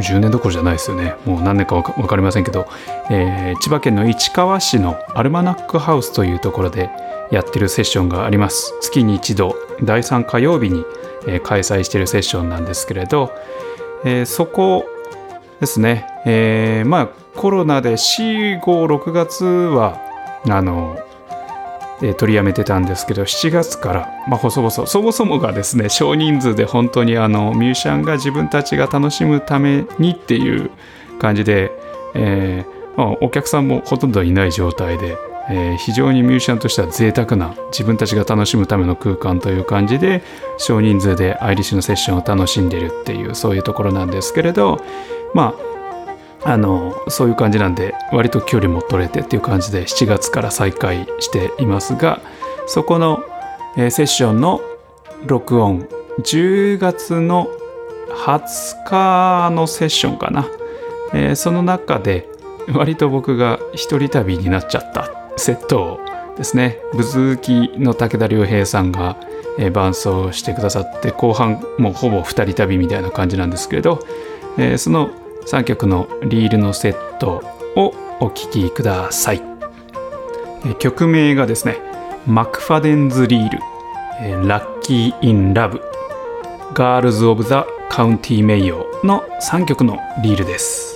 [0.01, 1.13] 10年どころじゃないですよね。
[1.23, 2.67] もう何年か分かりませんけど、
[3.11, 6.89] えー千葉県の市川市のアルマナックハウスというところで
[7.29, 8.73] やってるセッションがあります。
[8.81, 10.83] 月に一度第3火曜日に、
[11.27, 13.31] え開催してるセッションなんですけれど、
[14.03, 14.83] えーそこ
[15.59, 20.01] ですね、えーまあコロナで4、5、6月は
[20.49, 20.97] あの、
[22.01, 30.71] え取りやめてたんですけど7月から、まあ、細々そもそもがですね少人数で本当にあのミュージシャンが自分たちが楽しむためにっていう
[31.19, 31.71] 感じで、
[32.13, 35.17] えーまあ、お客さんもほとんどいない状態で、
[35.49, 40.23] えー非常にミュージシャンとしては贅沢な自分たちが楽しむための空間という感じで
[40.57, 44.81] 少人数でアイリッシュのセッションを楽しんでるっていうそういうところなんですけれど
[45.33, 45.74] まあ
[46.47, 52.21] あのそういう感じなんで割と距離も取れてっていう感じで7月から再開していますが
[52.67, 53.23] そこの、
[53.77, 54.61] えーセッションの
[55.25, 55.87] 録音
[56.19, 57.47] 10月の
[58.09, 60.47] 20日のセッションかな、
[61.13, 62.29] えーその中で
[62.73, 65.99] 割と僕が一人旅になっちゃったセットを
[66.37, 69.17] ですねブズーキの武田良平さんが、
[69.57, 73.99] えー伴奏してくださって後半もうほぼ二人旅みたいな感じなんですけれど、
[74.59, 75.09] えーその
[75.45, 77.43] 3曲のリールのセット
[77.75, 79.41] をお聴きください、
[80.79, 81.77] 曲名がですね
[82.25, 85.81] McFadden's Reel Lucky in Love
[86.73, 90.94] Girls of the County Mayo の3曲のリールです。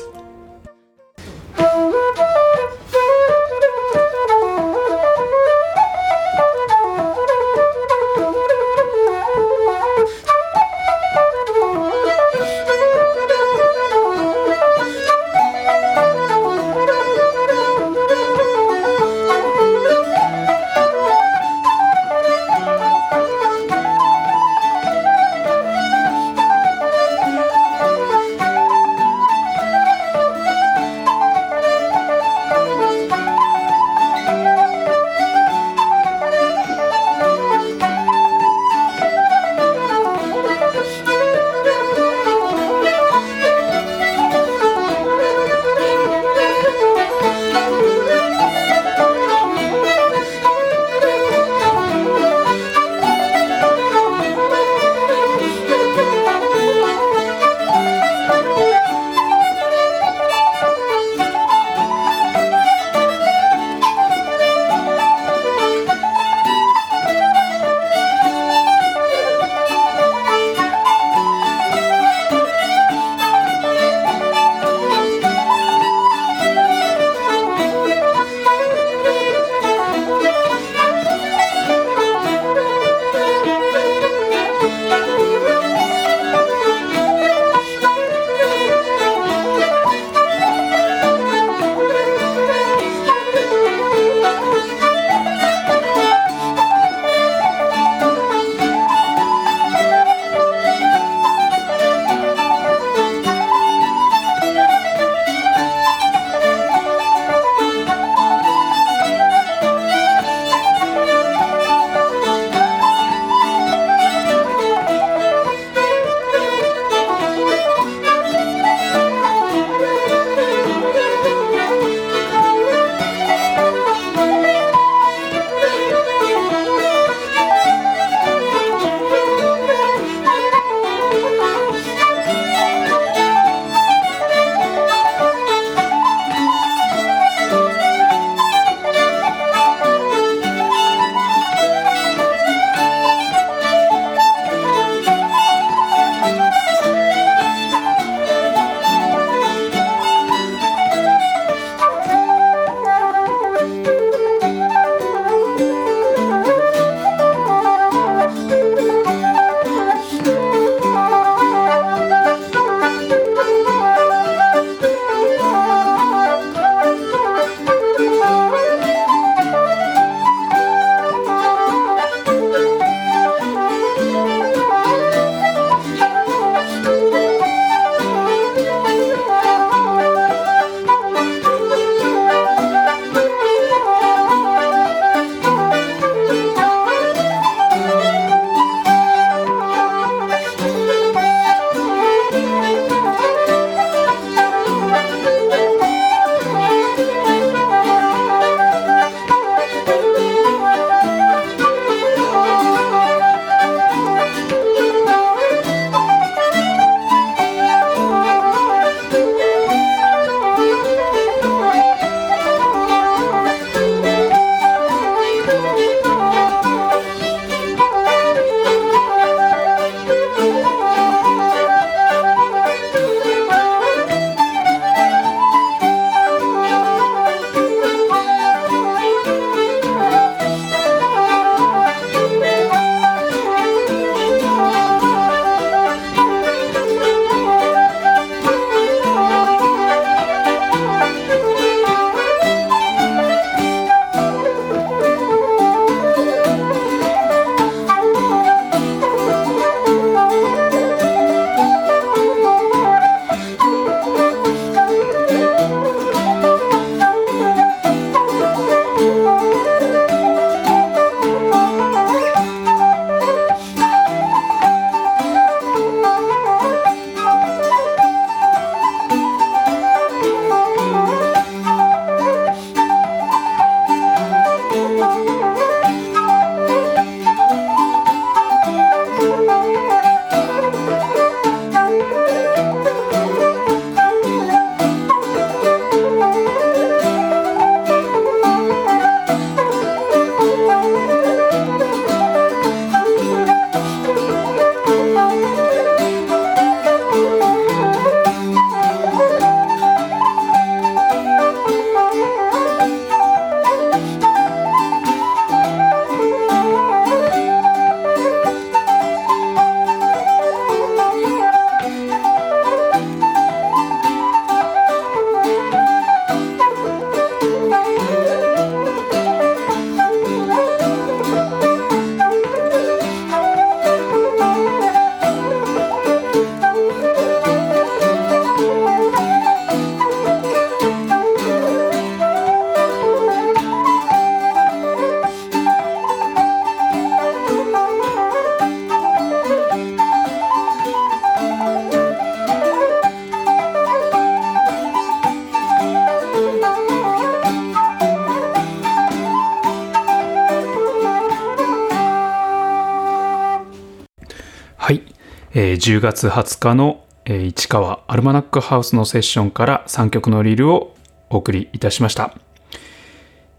[355.79, 360.93] 10月20日の、市川アルマナックハウスのセッションから3曲のリールを
[361.29, 362.33] お送りいたしました。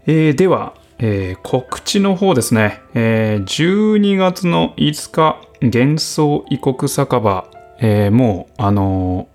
[0.05, 7.47] えーでは、えー告知の方ですね、えー12月の5日、幻想異国酒場、
[7.79, 9.27] えーもう、あの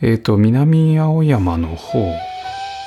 [0.00, 1.98] ーえっ、と、南青山の方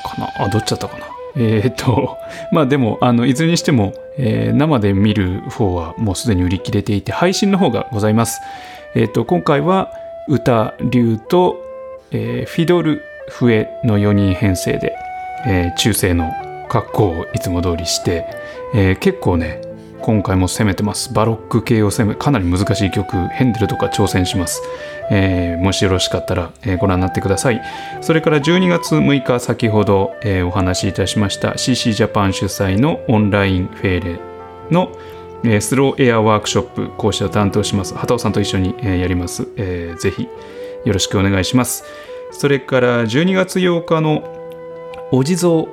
[0.04, 0.46] かな？
[0.46, 1.06] あ、どっちだったかな？
[1.36, 2.18] えっ、と、
[2.52, 8.42] まあでも、あの、いずれにしても、え生で見る方はもうすでに売り切れていて、配信の方がございます。
[8.98, 9.92] えっ、と、今回は
[10.28, 11.64] 歌、竜と、
[12.10, 14.96] えーフィドル、笛の4人編成で、
[15.46, 16.32] えー中世の
[16.68, 18.26] 格好をいつも通りして、
[18.74, 19.62] えー結構ね、
[20.02, 21.14] 今回も攻めてます。
[21.14, 24.64] バロック系を攻め、かなり難しい曲、ヘンデルとか挑戦します。
[25.12, 27.62] えーもしよろしかったら、えーご覧になってください。
[28.02, 34.20] それから12月6日、先ほど、えーお話しいたしました CC ジャパン主催のオンラインフェーレ
[34.72, 34.90] の、
[35.62, 37.94] スローエアワークショップ講師を担当します。
[37.96, 40.28] 畑尾さんと一緒に、やります、ぜひ
[40.86, 41.84] よろしくお願いします。
[42.32, 44.24] それから12月8日の
[45.12, 45.66] お地蔵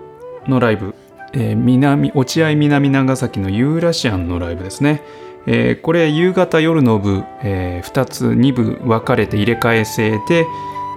[0.47, 0.95] のライブ、
[1.33, 5.03] えー南落合南長崎のユーラシアンのライブですね。
[5.47, 10.47] えーこれ夕方夜の部、え2つ2部分かれて入れ替え制で、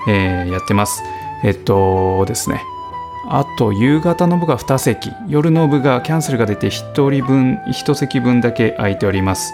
[0.07, 1.03] えやってます。
[1.43, 2.61] えっとですね。
[3.29, 5.11] あと夕方の部が2席。
[5.27, 9.53] 夜の部がキャンセルが出て1人分1席分だけ空いております、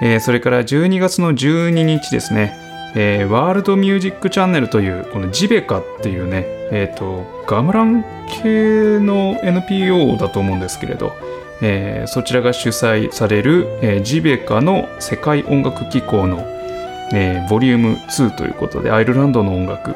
[0.00, 2.56] えーそれから12月の12日ですね、
[2.96, 8.04] えーワールドミュージックチャンネルというこのジベカっていうねえっ、とガムラン
[8.42, 11.12] 系の NPO だと思うんですけれど、
[11.62, 16.38] えーそちらが主催される、えージベカの世界音楽機構の、
[17.12, 19.94] えーボリューム2ということでアイルランドの音楽、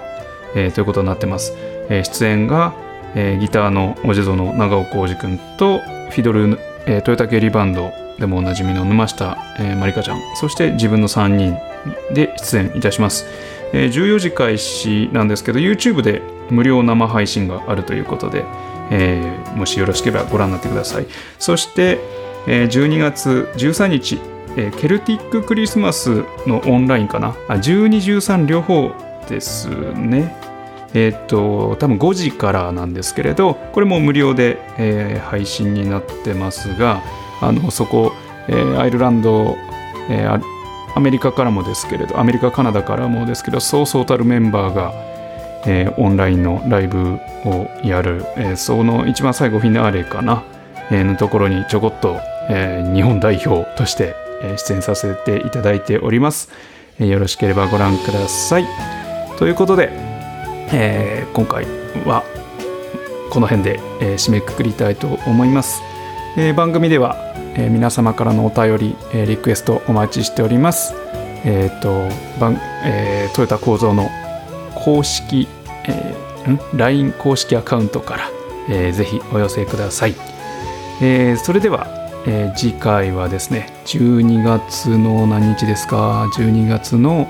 [0.54, 1.54] えーということになってます、
[1.88, 2.74] えー出演が、
[3.14, 10.20] えーギターのお地蔵の長尾浩二君とフィドル、えートヨタ系リバンドでもおなじみの沼下、えーまりかちゃん。
[10.36, 11.56] そして自分の3人
[12.12, 13.26] で出演いたします、
[13.72, 18.44] えー14時開始なんですけど YouTube で無料生配信があるということで、
[18.90, 21.06] えーもしよろしければご覧になってください。
[21.38, 21.98] そして、
[22.46, 24.18] えー12月13日、
[24.56, 27.34] えケルティッククリスマスのオンラインかな？
[27.48, 28.92] あ1213両方
[29.28, 30.34] ですね。
[30.94, 37.02] えっ、と多分5時からなんですけれどこれも無料で、えー配信になってますが
[37.42, 38.12] あのそこ、
[38.48, 39.56] えーアイルランド、
[40.08, 40.40] えーア
[40.96, 44.92] アメリカからもですけれどアメリカカナダからもですけどそうそうたるメンバーが、
[45.66, 50.42] えーオンラインのライブをやる、えーその一番最後フィナーレかな、
[50.90, 52.16] えーのところにちょこっと、
[52.48, 54.16] えー日本代表として、
[54.56, 56.50] 出演させていただいております、
[56.98, 58.64] えーよろしければご覧ください。
[59.38, 60.07] ということで、
[60.72, 61.64] えー今回
[62.04, 62.24] は
[63.30, 65.80] この辺で、えー締めくくりたいと思います、
[66.36, 67.16] えー番組では、
[67.56, 70.94] えー皆様からのお便り、えーリクエストお待ちしております。
[71.44, 72.08] えっ、と
[72.40, 74.08] 番、えートヨタ構造の
[74.74, 75.48] 公式、
[75.86, 78.30] えーん？LINE 公式アカウントから、
[78.68, 80.14] えーぜひお寄せください、
[81.00, 81.86] えーそれでは、
[82.26, 87.28] えー次回はですね12月の何日ですか？12月の、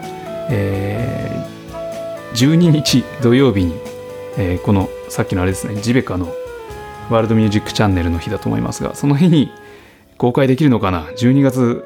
[0.51, 1.58] えー
[2.35, 3.75] 12日土曜日に、
[4.37, 6.27] えーこのさっきのあれですねジベカの
[7.11, 9.51] ワールドミュージックチャンネルの日だと思いますがその日に
[10.19, 11.85] 公開できるのかな？12月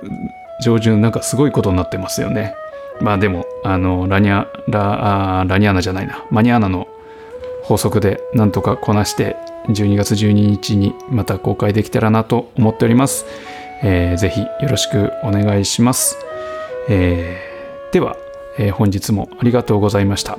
[0.64, 2.55] 上旬なんかすごいことになってますよね。
[3.01, 6.24] まあでもあのラニャララニアナじゃないな。
[6.30, 6.88] マニアナの
[7.62, 9.36] 法則でなんとかこなして
[9.68, 13.24] 12月12日にまた公開できたらなと思っております、
[13.82, 16.18] えーぜひよろしくお願いします、
[16.88, 18.16] えーでは、
[18.59, 20.39] えー本日もありがとうございました、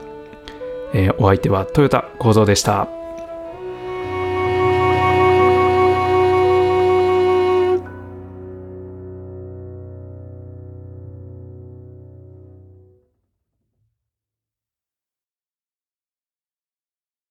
[0.94, 3.03] えーお相手は豊田幸三でした。